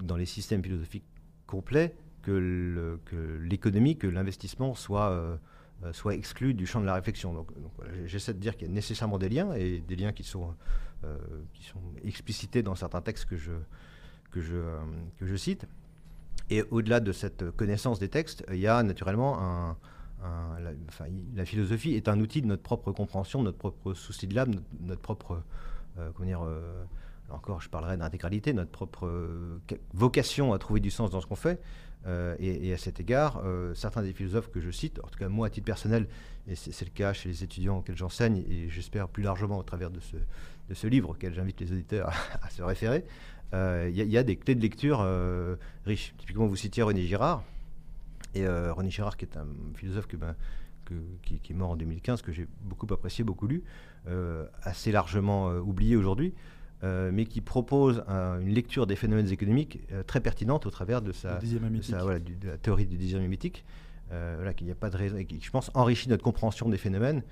[0.00, 1.04] dans les systèmes philosophiques
[1.46, 2.98] complets que
[3.42, 5.36] l'économie, que l'investissement soit, euh,
[5.84, 7.34] euh, soit exclu du champ de la réflexion.
[7.34, 7.50] Donc,
[8.06, 10.54] j'essaie de dire qu'il y a nécessairement des liens, et des liens qui sont
[11.04, 11.18] euh,
[11.52, 13.50] qui sont explicités dans certains textes que je,
[14.30, 14.56] que je,
[15.18, 15.66] que je cite.
[16.48, 19.76] Et au-delà de cette connaissance des textes, il y a naturellement un,
[20.60, 24.28] la, enfin, la, philosophie est un outil de notre propre compréhension, de notre propre souci
[24.28, 25.42] de l'âme, notre, propre,
[26.14, 26.46] comment dire,
[27.32, 29.10] encore je parlerai d'intégralité, notre propre
[29.94, 31.60] vocation à trouver du sens dans ce qu'on fait.
[32.38, 33.42] et, à cet égard,
[33.74, 36.08] certains des philosophes que je cite, en tout cas moi à titre personnel,
[36.48, 39.90] et c'est le cas chez les étudiants auxquels j'enseigne, et j'espère plus largement au travers
[39.90, 42.12] de ce, livre auquel j'invite les auditeurs
[42.42, 43.04] à, se référer,
[43.54, 46.14] euh, il y, a des clés de lecture euh, riches.
[46.16, 47.44] Typiquement, vous citiez René Girard.
[48.34, 50.34] Et euh, René Girard, qui est un philosophe ben,
[51.22, 53.62] qui, est mort en 2015, que j'ai beaucoup apprécié, beaucoup lu,
[54.62, 56.34] assez largement oublié aujourd'hui,
[56.82, 62.46] mais qui propose une lecture des phénomènes économiques très pertinente au travers de, sa, de,
[62.46, 63.64] la théorie du désir mimétique.
[64.10, 66.78] voilà, qu'il n'y a pas de raison, et qui, je pense, enrichit notre compréhension des
[66.78, 67.22] phénomènes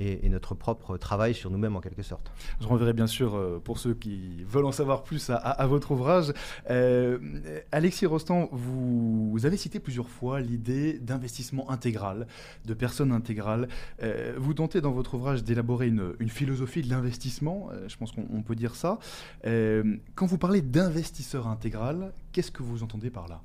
[0.00, 2.32] et, notre propre travail sur nous-mêmes en quelque sorte.
[2.60, 6.32] Je renverrai bien sûr, euh, pour ceux qui veulent en savoir plus, à, votre ouvrage.
[6.70, 7.18] Euh,
[7.72, 12.26] Alexis Rostand, vous, avez cité plusieurs fois l'idée d'investissement intégral,
[12.64, 13.68] de personnes intégrales.
[14.02, 18.54] Euh, vous tentez dans votre ouvrage d'élaborer une, philosophie de l'investissement, je pense qu'on peut
[18.54, 18.98] dire ça.
[19.44, 23.42] quand vous parlez d'investisseur intégral, qu'est-ce que vous entendez par là?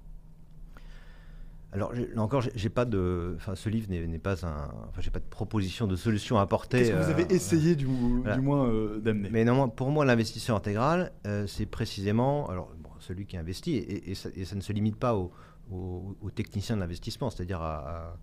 [1.75, 5.19] Alors là encore, j'ai pas de, enfin, ce livre n'est pas un, enfin, j'ai pas
[5.19, 6.79] de proposition de solution à apporter.
[6.79, 9.29] Qu'est-ce que vous avez euh, essayé du, moins euh, d'amener?
[9.29, 14.29] Mais non, pour moi, l'investisseur intégral, euh, c'est précisément, alors celui qui investit, et, ça,
[14.55, 15.31] ne se limite pas aux
[15.69, 18.17] au, techniciens de l'investissement, c'est-à-dire à,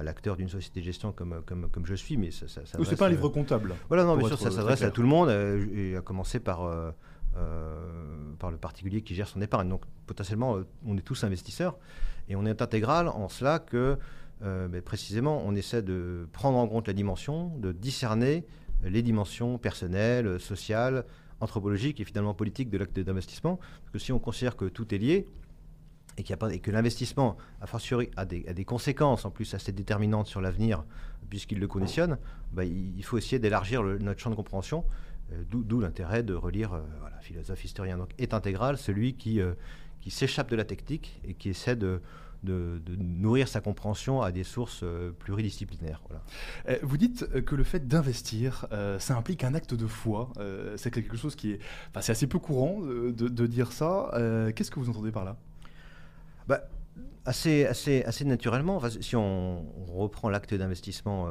[0.00, 3.06] l'acteur d'une société de gestion comme, comme, comme je suis, mais ça, ça, c'est pas
[3.06, 3.74] un livre comptable.
[3.88, 5.30] Voilà, non, bien sûr, ça s'adresse à tout le monde,
[5.74, 6.70] et à commencer par
[8.38, 9.68] par le particulier qui gère son épargne.
[9.68, 11.78] Donc potentiellement, on est tous investisseurs.
[12.28, 13.98] Et on est intégral en cela que,
[14.42, 18.44] euh, précisément, on essaie de prendre en compte la dimension, de discerner
[18.82, 21.04] les dimensions personnelles, sociales,
[21.40, 23.56] anthropologiques et finalement politiques de l'acte d'investissement.
[23.56, 25.26] Parce que si on considère que tout est lié,
[26.18, 30.84] et, que l'investissement, a fortiori, a des, conséquences en plus assez déterminantes sur l'avenir,
[31.30, 32.18] puisqu'il le conditionne,
[32.52, 34.84] bah, il, faut essayer d'élargir notre champ de compréhension,
[35.32, 37.98] euh, d'où l'intérêt de relire euh, voilà, philosophe, historien.
[37.98, 39.40] Donc est intégral celui qui,
[40.08, 42.00] qui s'échappe de la technique et qui essaie de,
[42.42, 46.00] de, nourrir sa compréhension à des sources euh, pluridisciplinaires.
[46.08, 46.22] Voilà.
[46.70, 50.32] Euh, vous dites que le fait d'investir, euh, ça implique un acte de foi.
[50.76, 51.58] c'est quelque chose qui est,
[51.90, 54.10] enfin, c'est assez peu courant de, dire ça.
[54.56, 55.36] Qu'est-ce que vous entendez par là?
[56.46, 56.62] Bah,
[57.26, 58.80] assez, assez, assez naturellement.
[58.88, 61.28] si on, reprend l'acte d'investissement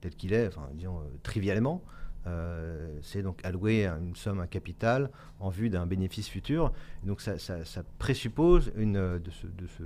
[0.00, 1.82] tel qu'il est, enfin, disons trivialement,
[2.26, 6.72] euh, c'est donc allouer une somme, un capital en vue d'un bénéfice futur.
[7.02, 7.34] donc ça,
[7.98, 9.82] présuppose une, de, se, de, se,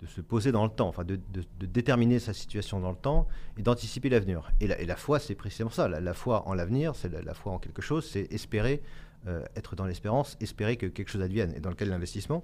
[0.00, 1.18] de, se, poser dans le temps, enfin de,
[1.60, 4.50] déterminer sa situation dans le temps et d'anticiper l'avenir.
[4.60, 5.88] Et la, foi, c'est précisément ça.
[5.88, 8.82] La, foi en l'avenir, c'est la, foi en quelque chose, c'est espérer,
[9.26, 11.52] euh, être dans l'espérance, espérer que quelque chose advienne.
[11.54, 12.42] Et dans le cas de l'investissement,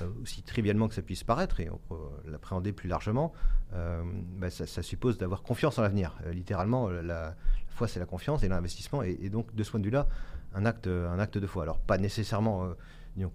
[0.00, 3.34] euh, aussi trivialement que ça puisse paraître, et on peut l'appréhender plus largement,
[3.72, 6.18] bah, ça, ça, suppose d'avoir confiance en l'avenir.
[6.32, 7.36] littéralement, la,
[7.70, 9.02] foi, c'est la confiance et l'investissement.
[9.02, 10.06] Et, donc, de ce point de vue-là,
[10.54, 11.62] un acte, un acte de foi.
[11.62, 12.74] Alors, pas nécessairement euh,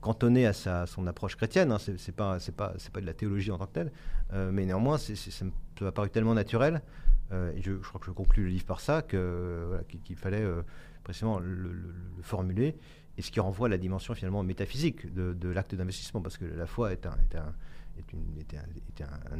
[0.01, 3.91] cantonné à son approche chrétienne, hein, c'est pas, de la théologie en tant que telle,
[4.33, 5.45] euh, mais néanmoins, ça
[5.81, 6.81] m'a paru tellement naturel,
[7.31, 10.45] euh, et je, crois que je conclus le livre par ça, qu'il fallait
[11.03, 12.77] précisément le, formuler,
[13.17, 16.65] et ce qui renvoie à la dimension finalement métaphysique de, l'acte d'investissement, parce que la
[16.65, 17.17] foi est un,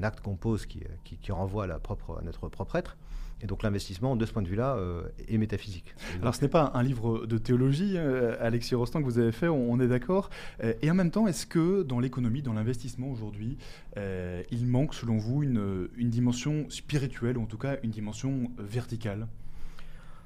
[0.04, 0.84] acte qu'on pose qui,
[1.30, 2.98] renvoie la à notre propre être.
[3.42, 5.94] Et donc l'investissement, de ce point de vue-là, euh, est métaphysique.
[6.22, 9.50] Alors ce n'est pas un livre de théologie, euh, Alexis Rostand, que vous avez fait,
[9.50, 10.30] on, est d'accord.
[10.64, 13.58] Euh, et en même temps, est-ce que dans l'économie, dans l'investissement aujourd'hui,
[14.52, 19.28] il manque, selon vous, une, une, dimension spirituelle, ou en tout cas une dimension verticale?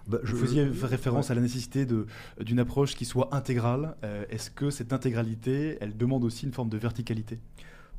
[0.07, 1.85] Bah, je, vous faisiez référence à la nécessité
[2.39, 3.95] d'une approche qui soit intégrale.
[4.29, 7.39] Est-ce que cette intégralité, elle demande aussi une forme de verticalité?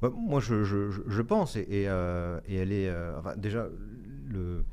[0.03, 2.91] Bah, Moi, je, je, pense, et, et, et elle est...
[3.19, 3.69] Enfin, déjà,
[4.29, 4.65] le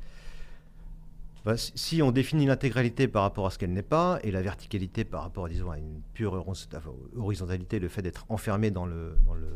[1.56, 5.22] si on définit l'intégralité par rapport à ce qu'elle n'est pas, et la verticalité par
[5.22, 6.44] rapport disons, à une pure
[7.16, 9.48] horizontalité, le fait d'être enfermé dans le, dans le,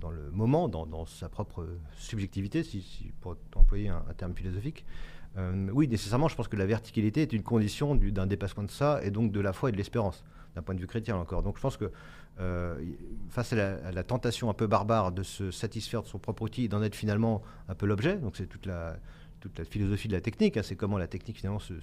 [0.00, 1.66] dans le moment, dans, sa propre
[1.96, 4.84] subjectivité, si, pour employer un, terme philosophique,
[5.36, 9.00] euh, oui, nécessairement, je pense que la verticalité est une condition d'un dépassement de ça,
[9.02, 10.24] et donc de la foi et de l'espérance,
[10.54, 11.42] d'un point de vue chrétien encore.
[11.42, 11.90] Donc je pense que
[12.40, 12.76] euh,
[13.28, 16.42] face à la, à la, tentation un peu barbare de se satisfaire de son propre
[16.42, 18.96] outil et d'en être finalement un peu l'objet, donc c'est toute la
[19.44, 20.56] toute la philosophie de la technique.
[20.56, 21.74] Hein, c'est comment la technique finalement se,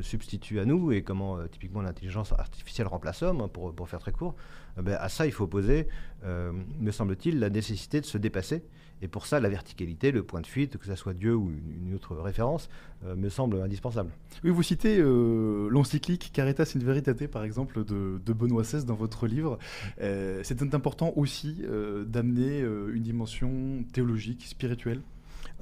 [0.00, 4.10] substitue à nous et comment euh, typiquement l'intelligence artificielle remplace l'homme, hein, pour, faire très
[4.10, 4.34] court.
[4.76, 5.86] Euh, ben, à ça, il faut opposer,
[6.24, 8.64] euh, me semble-t-il, la nécessité de se dépasser.
[9.02, 11.94] Et pour ça, la verticalité, le point de fuite, que ce soit Dieu ou une,
[11.94, 12.68] autre référence,
[13.16, 14.10] me semble indispensable.
[14.44, 19.26] Oui, vous citez l'encyclique Caritas in Veritate, par exemple, de, de Benoît XVI dans votre
[19.26, 19.58] livre.
[19.96, 21.62] C'est important aussi
[22.06, 25.00] d'amener une dimension théologique, spirituelle?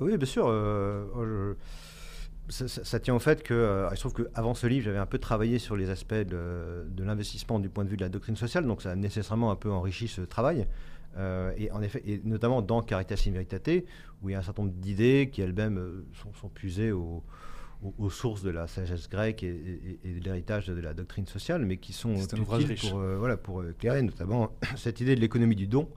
[0.01, 0.47] Oui, bien sûr.
[0.49, 1.57] Euh, oh,
[2.51, 5.19] ça, tient au fait que, euh, il se trouve qu'avant ce livre, j'avais un peu
[5.19, 8.83] travaillé sur les aspects de, l'investissement du point de vue de la doctrine sociale, donc
[8.83, 10.67] ça a nécessairement un peu enrichi ce travail.
[11.17, 13.85] Euh, et en effet, et notamment dans Caritas in Veritate,
[14.23, 16.05] où il y a un certain nombre d'idées qui elles-mêmes
[16.41, 17.23] sont, puisées aux,
[18.11, 22.15] sources de la sagesse grecque et, de l'héritage de la doctrine sociale, mais qui sont
[22.15, 25.89] utiles pour, voilà, pour éclairer notamment cette idée de l'économie du don,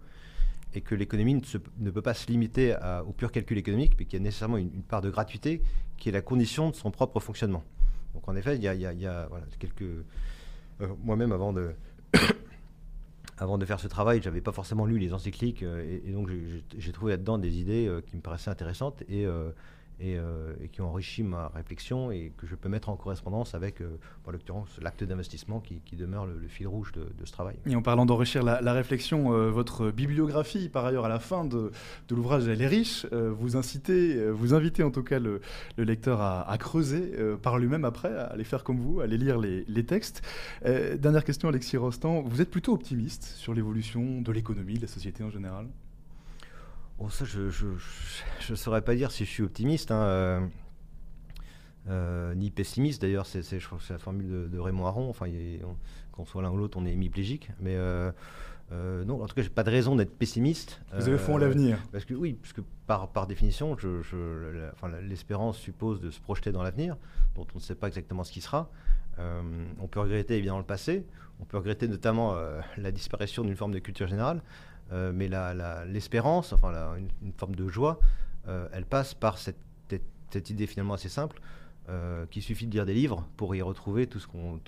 [0.74, 1.42] et que l'économie
[1.80, 2.76] ne, peut pas se limiter
[3.08, 5.62] au pur calcul économique, mais qu'il y a nécessairement une, part de gratuité
[5.98, 7.64] qui est la condition de son propre fonctionnement.
[8.14, 9.82] Donc en effet, il y a, quelques...
[9.82, 11.72] Euh, moi-même, avant de...
[13.38, 16.30] avant de faire ce travail, je n'avais pas forcément lu les encycliques, euh, et, donc
[16.78, 19.26] j'ai trouvé là-dedans des idées euh, qui me paraissaient intéressantes, et
[20.02, 23.82] euh, et, qui ont enrichi ma réflexion et que je peux mettre en correspondance avec,
[23.82, 27.56] euh, en l'occurrence, l'acte d'investissement qui, demeure le, fil rouge de, ce travail.
[27.66, 31.72] Et en parlant d'enrichir la, réflexion, euh, votre bibliographie, par ailleurs, à la fin de,
[32.10, 33.06] l'ouvrage, elle est riche.
[33.12, 35.42] vous incitez, vous invitez en tout cas le,
[35.78, 39.66] lecteur à, creuser par lui-même après, à aller faire comme vous, à aller lire les,
[39.68, 40.22] les textes.
[40.64, 42.22] dernière question, Alexis Rostand.
[42.22, 45.68] Vous êtes plutôt optimiste sur l'évolution de l'économie, de la société en général?
[47.04, 47.42] Oh, ça, je
[48.50, 49.92] ne saurais pas dire si je suis optimiste.
[49.92, 50.50] Hein,
[52.36, 55.10] ni pessimiste d'ailleurs, c'est, je crois que c'est la formule de, Raymond Aron.
[55.10, 55.26] Enfin,
[56.12, 57.50] qu'on soit l'un ou l'autre, on est hémiplégique.
[57.60, 57.76] Mais
[58.72, 60.82] euh, non, en tout cas, j'ai pas de raison d'être pessimiste.
[60.94, 61.76] Vous avez foi en l'avenir.
[61.76, 63.76] Euh, parce que oui, parce que par, par définition,
[65.02, 66.96] l'espérance suppose de se projeter dans l'avenir,
[67.36, 68.70] dont on ne sait pas exactement ce qui sera.
[69.20, 69.42] Euh,
[69.80, 71.06] on peut regretter évidemment le passé,
[71.42, 72.36] on peut regretter notamment
[72.78, 74.42] la disparition d'une forme de culture générale,
[74.92, 75.30] mais
[75.88, 78.00] l'espérance, enfin une, forme de joie,
[78.48, 79.58] elle passe par cette,
[80.32, 81.40] cette idée finalement assez simple
[81.90, 84.60] euh, qu'il suffit de lire des livres pour y retrouver tout ce qu'on,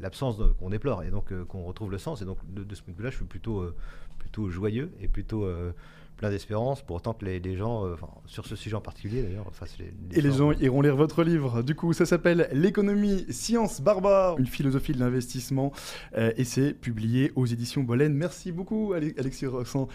[0.00, 2.22] l'absence qu'on déplore et donc euh, qu'on retrouve le sens.
[2.22, 3.74] Et donc de, ce point de vue-là, je suis plutôt, euh,
[4.18, 5.46] plutôt joyeux et plutôt
[6.16, 7.84] plein d'espérance pour autant que les, gens,
[8.26, 11.62] sur ce sujet en particulier d'ailleurs, fassent les, Et les gens iront lire votre livre.
[11.62, 15.72] Du coup, ça s'appelle L'économie, science barbare, une philosophie de l'investissement
[16.16, 18.14] et c'est publié aux éditions Bolène.
[18.14, 19.88] Merci beaucoup, Alexis Roxan.